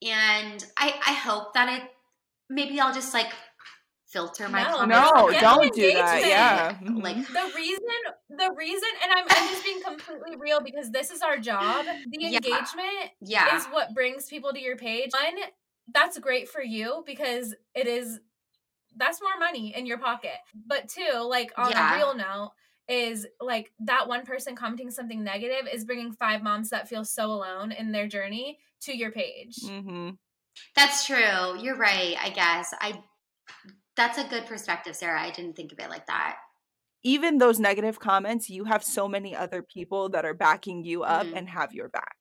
and 0.06 0.66
I 0.78 0.96
I 1.08 1.14
hope 1.14 1.54
that 1.54 1.82
it 1.82 1.90
maybe 2.50 2.80
I'll 2.80 2.94
just 2.94 3.14
like 3.14 3.32
filter 4.08 4.48
my 4.50 4.64
No, 4.64 4.78
comments. 4.78 5.12
No, 5.16 5.32
Get 5.32 5.42
don't 5.42 5.74
do 5.76 5.94
that. 5.94 6.22
Yeah. 6.26 6.78
Like 6.96 7.16
Mhm. 7.18 7.28
The 7.28 7.52
reason, 7.56 7.84
the 8.30 8.54
reason, 8.56 8.90
and 9.04 9.12
I'm, 9.12 9.26
I'm 9.30 9.50
just 9.50 9.64
being 9.64 9.82
completely 9.82 10.36
real 10.38 10.62
because 10.62 10.92
this 10.92 11.12
is 11.12 11.22
our 11.22 11.38
job. 11.38 11.86
The 11.86 12.18
Yeah. 12.20 12.38
engagement 12.38 13.12
yeah. 13.20 13.58
is 13.58 13.66
what 13.66 13.94
brings 13.94 14.28
people 14.28 14.54
to 14.54 14.60
your 14.60 14.78
page. 14.78 15.12
One, 15.14 15.36
that's 15.94 16.18
great 16.20 16.50
for 16.50 16.62
you 16.62 17.04
because 17.06 17.56
it 17.74 17.88
is 17.88 18.20
that's 18.98 19.22
more 19.22 19.38
money 19.38 19.76
in 19.76 19.86
your 19.86 19.98
pocket. 19.98 20.38
But 20.54 20.88
two, 20.88 21.20
like 21.20 21.52
on 21.58 21.72
Yeah. 21.72 21.94
a 21.94 21.98
real 21.98 22.16
note, 22.16 22.52
is 22.88 23.26
like 23.42 23.72
that 23.80 24.08
one 24.08 24.24
person 24.26 24.56
commenting 24.56 24.92
something 24.92 25.24
negative 25.24 25.68
is 25.72 25.84
bringing 25.84 26.14
five 26.14 26.44
moms 26.44 26.70
that 26.70 26.88
feel 26.88 27.04
so 27.04 27.26
alone 27.32 27.72
in 27.72 27.92
their 27.92 28.08
journey 28.08 28.60
to 28.82 28.96
your 28.96 29.12
page. 29.12 29.56
Mhm. 29.64 30.18
That's 30.76 31.06
true. 31.06 31.60
You're 31.60 31.76
right, 31.76 32.16
I 32.22 32.30
guess. 32.30 32.74
I 32.80 33.02
that's 33.96 34.18
a 34.18 34.24
good 34.26 34.46
perspective, 34.46 34.96
Sarah. 34.96 35.22
I 35.22 35.32
didn't 35.32 35.56
think 35.56 35.72
of 35.72 35.80
it 35.80 35.90
like 35.90 36.08
that. 36.08 36.38
Even 37.04 37.38
those 37.38 37.60
negative 37.60 38.00
comments, 38.00 38.50
you 38.50 38.66
have 38.66 38.84
so 38.84 39.08
many 39.08 39.36
other 39.36 39.62
people 39.62 40.10
that 40.10 40.26
are 40.26 40.34
backing 40.34 40.84
you 40.84 41.04
up 41.04 41.28
Mhm. 41.28 41.38
and 41.38 41.50
have 41.50 41.72
your 41.74 41.88
back. 41.90 42.18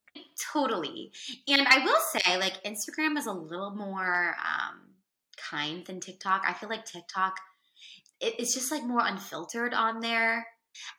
Totally. 0.53 1.13
And 1.49 1.67
I 1.67 1.79
will 1.85 2.01
say, 2.01 2.37
like, 2.39 2.63
Instagram 2.65 3.17
is 3.17 3.27
a 3.27 3.33
little 3.33 3.75
more 3.75 4.37
um, 4.39 4.95
kind 5.37 5.85
than 5.87 6.01
TikTok. 6.01 6.45
I 6.47 6.53
feel 6.53 6.69
like 6.69 6.85
TikTok, 6.85 7.37
it, 8.21 8.35
it's 8.39 8.55
just 8.55 8.71
like 8.71 8.85
more 8.85 9.01
unfiltered 9.05 9.75
on 9.75 10.01
there. 10.01 10.47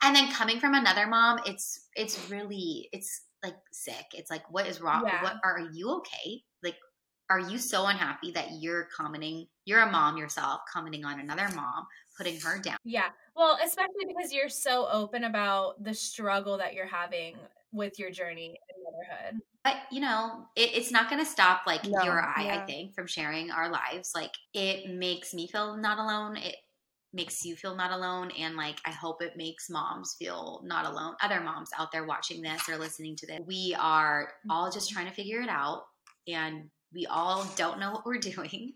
And 0.02 0.16
then 0.16 0.32
coming 0.32 0.60
from 0.60 0.74
another 0.74 1.06
mom, 1.08 1.40
it's 1.46 1.88
it's 1.96 2.30
really 2.30 2.90
it's 2.92 3.24
like 3.44 3.56
sick. 3.72 4.06
It's 4.14 4.32
like, 4.32 4.50
what 4.52 4.68
is 4.68 4.82
wrong? 4.82 5.04
Yeah. 5.06 5.22
What 5.22 5.36
are 5.44 5.60
you 5.74 5.92
okay? 5.98 6.44
Are 7.30 7.40
you 7.40 7.58
so 7.58 7.88
unhappy 7.88 8.32
that 8.32 8.48
you're 8.60 8.88
commenting? 8.96 9.48
You're 9.66 9.82
a 9.82 9.92
mom 9.92 10.18
yourself, 10.18 10.62
commenting 10.72 11.06
on 11.06 11.20
another 11.20 11.48
mom, 11.56 11.88
putting 12.18 12.40
her 12.42 12.60
down. 12.60 12.78
Yeah. 12.84 13.08
Well, 13.36 13.58
especially 13.64 14.06
because 14.08 14.32
you're 14.32 14.50
so 14.50 14.88
open 14.92 15.24
about 15.24 15.84
the 15.84 15.94
struggle 15.94 16.58
that 16.58 16.74
you're 16.74 16.86
having 16.86 17.36
with 17.72 18.00
your 18.00 18.12
journey 18.12 18.58
in 18.70 18.84
motherhood. 18.84 19.42
But 19.64 19.78
you 19.92 20.00
know, 20.00 20.46
it, 20.56 20.72
it's 20.76 20.92
not 20.92 21.10
going 21.10 21.24
to 21.24 21.30
stop 21.30 21.64
like 21.66 21.84
No, 21.86 22.04
you 22.04 22.10
or 22.10 22.22
I. 22.22 22.62
I 22.62 22.66
think 22.66 22.94
from 22.94 23.08
sharing 23.08 23.52
our 23.52 23.70
lives, 23.70 24.12
like 24.14 24.32
it 24.54 24.90
makes 24.90 25.34
me 25.34 25.48
feel 25.48 25.76
not 25.76 25.98
alone. 25.98 26.38
It 26.38 26.56
makes 27.14 27.44
you 27.44 27.56
feel 27.56 27.76
not 27.76 27.92
alone, 27.92 28.30
and 28.38 28.56
like 28.56 28.78
I 28.86 28.92
hope 28.92 29.22
it 29.22 29.38
makes 29.38 29.70
moms 29.70 30.16
feel 30.20 30.62
not 30.64 30.86
alone. 30.86 31.16
Other 31.22 31.42
moms 31.42 31.72
out 31.80 31.92
there 31.92 32.06
watching 32.06 32.42
this 32.42 32.70
or 32.70 32.78
listening 32.78 33.16
to 33.18 33.28
this, 33.28 33.40
we 33.48 33.76
are 33.80 34.30
all 34.50 34.70
just 34.72 34.90
mm-hmm. 34.90 34.96
trying 34.96 35.08
to 35.10 35.16
figure 35.16 35.42
it 35.42 35.50
out, 35.50 35.86
and 36.28 36.70
we 36.96 37.06
all 37.06 37.46
don't 37.56 37.80
know 37.80 37.92
what 37.94 38.06
we're 38.06 38.18
doing. 38.18 38.74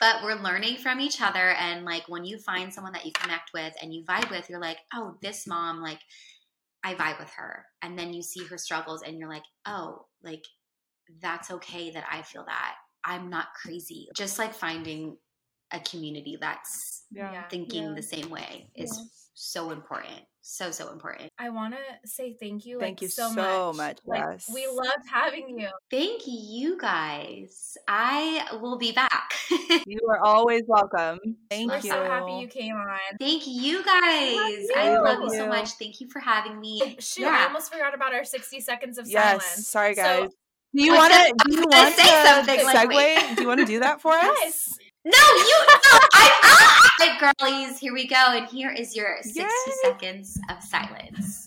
But 0.00 0.24
we're 0.24 0.34
learning 0.34 0.78
from 0.78 1.00
each 1.00 1.22
other, 1.22 1.50
and 1.52 1.84
like 1.84 2.08
when 2.08 2.24
you 2.24 2.36
find 2.38 2.74
someone 2.74 2.92
that 2.94 3.06
you 3.06 3.12
connect 3.12 3.52
with 3.54 3.72
and 3.80 3.94
you 3.94 4.04
vibe 4.04 4.28
with, 4.30 4.50
you're 4.50 4.60
like, 4.60 4.78
oh, 4.92 5.16
this 5.22 5.46
mom, 5.46 5.80
like 5.80 6.00
I 6.82 6.94
vibe 6.94 7.20
with 7.20 7.30
her. 7.30 7.64
And 7.80 7.98
then 7.98 8.12
you 8.12 8.22
see 8.22 8.44
her 8.46 8.58
struggles 8.58 9.02
and 9.02 9.18
you're 9.18 9.28
like, 9.28 9.44
oh, 9.66 10.06
like 10.22 10.44
that's 11.22 11.50
okay 11.52 11.90
that 11.92 12.04
I 12.10 12.22
feel 12.22 12.44
that. 12.44 12.74
I'm 13.04 13.30
not 13.30 13.48
crazy. 13.54 14.08
Just 14.16 14.38
like 14.38 14.52
finding 14.52 15.16
a 15.72 15.80
community 15.80 16.36
that's 16.40 17.04
Yeah. 17.10 17.48
thinking 17.48 17.84
Yeah. 17.84 17.94
the 17.94 18.02
same 18.02 18.28
way 18.30 18.70
is 18.74 19.23
so 19.34 19.70
important. 19.70 20.20
So 20.46 20.70
so 20.70 20.92
important. 20.92 21.30
I 21.38 21.48
want 21.48 21.74
to 21.74 22.08
say 22.08 22.36
thank 22.38 22.66
you. 22.66 22.78
Thank 22.78 22.96
like, 22.98 23.02
you 23.02 23.08
so, 23.08 23.30
so 23.32 23.72
much. 23.72 23.76
much, 23.76 23.98
Like 24.04 24.40
we 24.54 24.66
loved 24.66 25.08
having 25.10 25.58
you. 25.58 25.68
Thank 25.90 26.22
you 26.26 26.78
guys. 26.78 27.76
I 27.88 28.46
will 28.60 28.78
be 28.78 28.92
back. 28.92 29.32
You 29.86 29.98
are 30.10 30.20
always 30.24 30.62
welcome. 30.66 31.18
Thank 31.50 31.70
We're 31.70 31.78
you. 31.78 31.90
so 31.90 32.04
happy 32.04 32.32
you 32.40 32.48
came 32.48 32.74
on. 32.74 32.98
Thank 33.18 33.42
you 33.46 33.78
guys. 33.84 34.66
I 34.76 34.90
you. 34.92 35.02
love 35.02 35.20
you 35.22 35.30
so 35.30 35.46
much. 35.48 35.70
Thank 35.72 36.00
you 36.00 36.08
for 36.10 36.20
having 36.20 36.60
me. 36.60 36.80
Oh, 36.84 36.94
Shoot, 37.00 37.26
I 37.26 37.44
almost 37.44 37.72
forgot 37.72 37.94
about 37.94 38.14
our 38.14 38.24
60 38.24 38.60
seconds 38.60 38.98
of 38.98 39.06
Yes. 39.08 39.24
silence. 39.42 39.68
Sorry, 39.68 39.94
So- 39.94 40.02
guys. 40.02 40.30
do 40.74 40.84
you 40.84 40.92
want 40.94 41.12
to? 41.12 41.34
Do 41.46 41.56
you 41.56 41.58
I 41.60 41.64
was 41.64 41.66
gonna 41.66 41.84
want 41.84 41.94
say 41.96 42.02
to 42.04 42.28
something, 42.28 42.64
like, 42.66 42.88
segue? 42.90 42.96
wait. 42.96 43.36
do 43.36 43.42
you 43.42 43.48
want 43.48 43.60
to 43.60 43.66
do 43.66 43.80
that 43.80 44.00
for 44.00 44.12
us? 44.14 44.22
Yes. 44.42 44.74
No, 45.04 45.12
you. 45.12 45.66
No, 45.68 45.98
I, 46.14 46.90
I, 47.00 47.32
girlies. 47.38 47.78
Here 47.78 47.92
we 47.92 48.06
go, 48.06 48.16
and 48.16 48.46
here 48.46 48.70
is 48.70 48.96
your 48.96 49.18
sixty 49.22 49.40
Yay. 49.42 49.74
seconds 49.82 50.38
of 50.48 50.62
silence. 50.62 51.43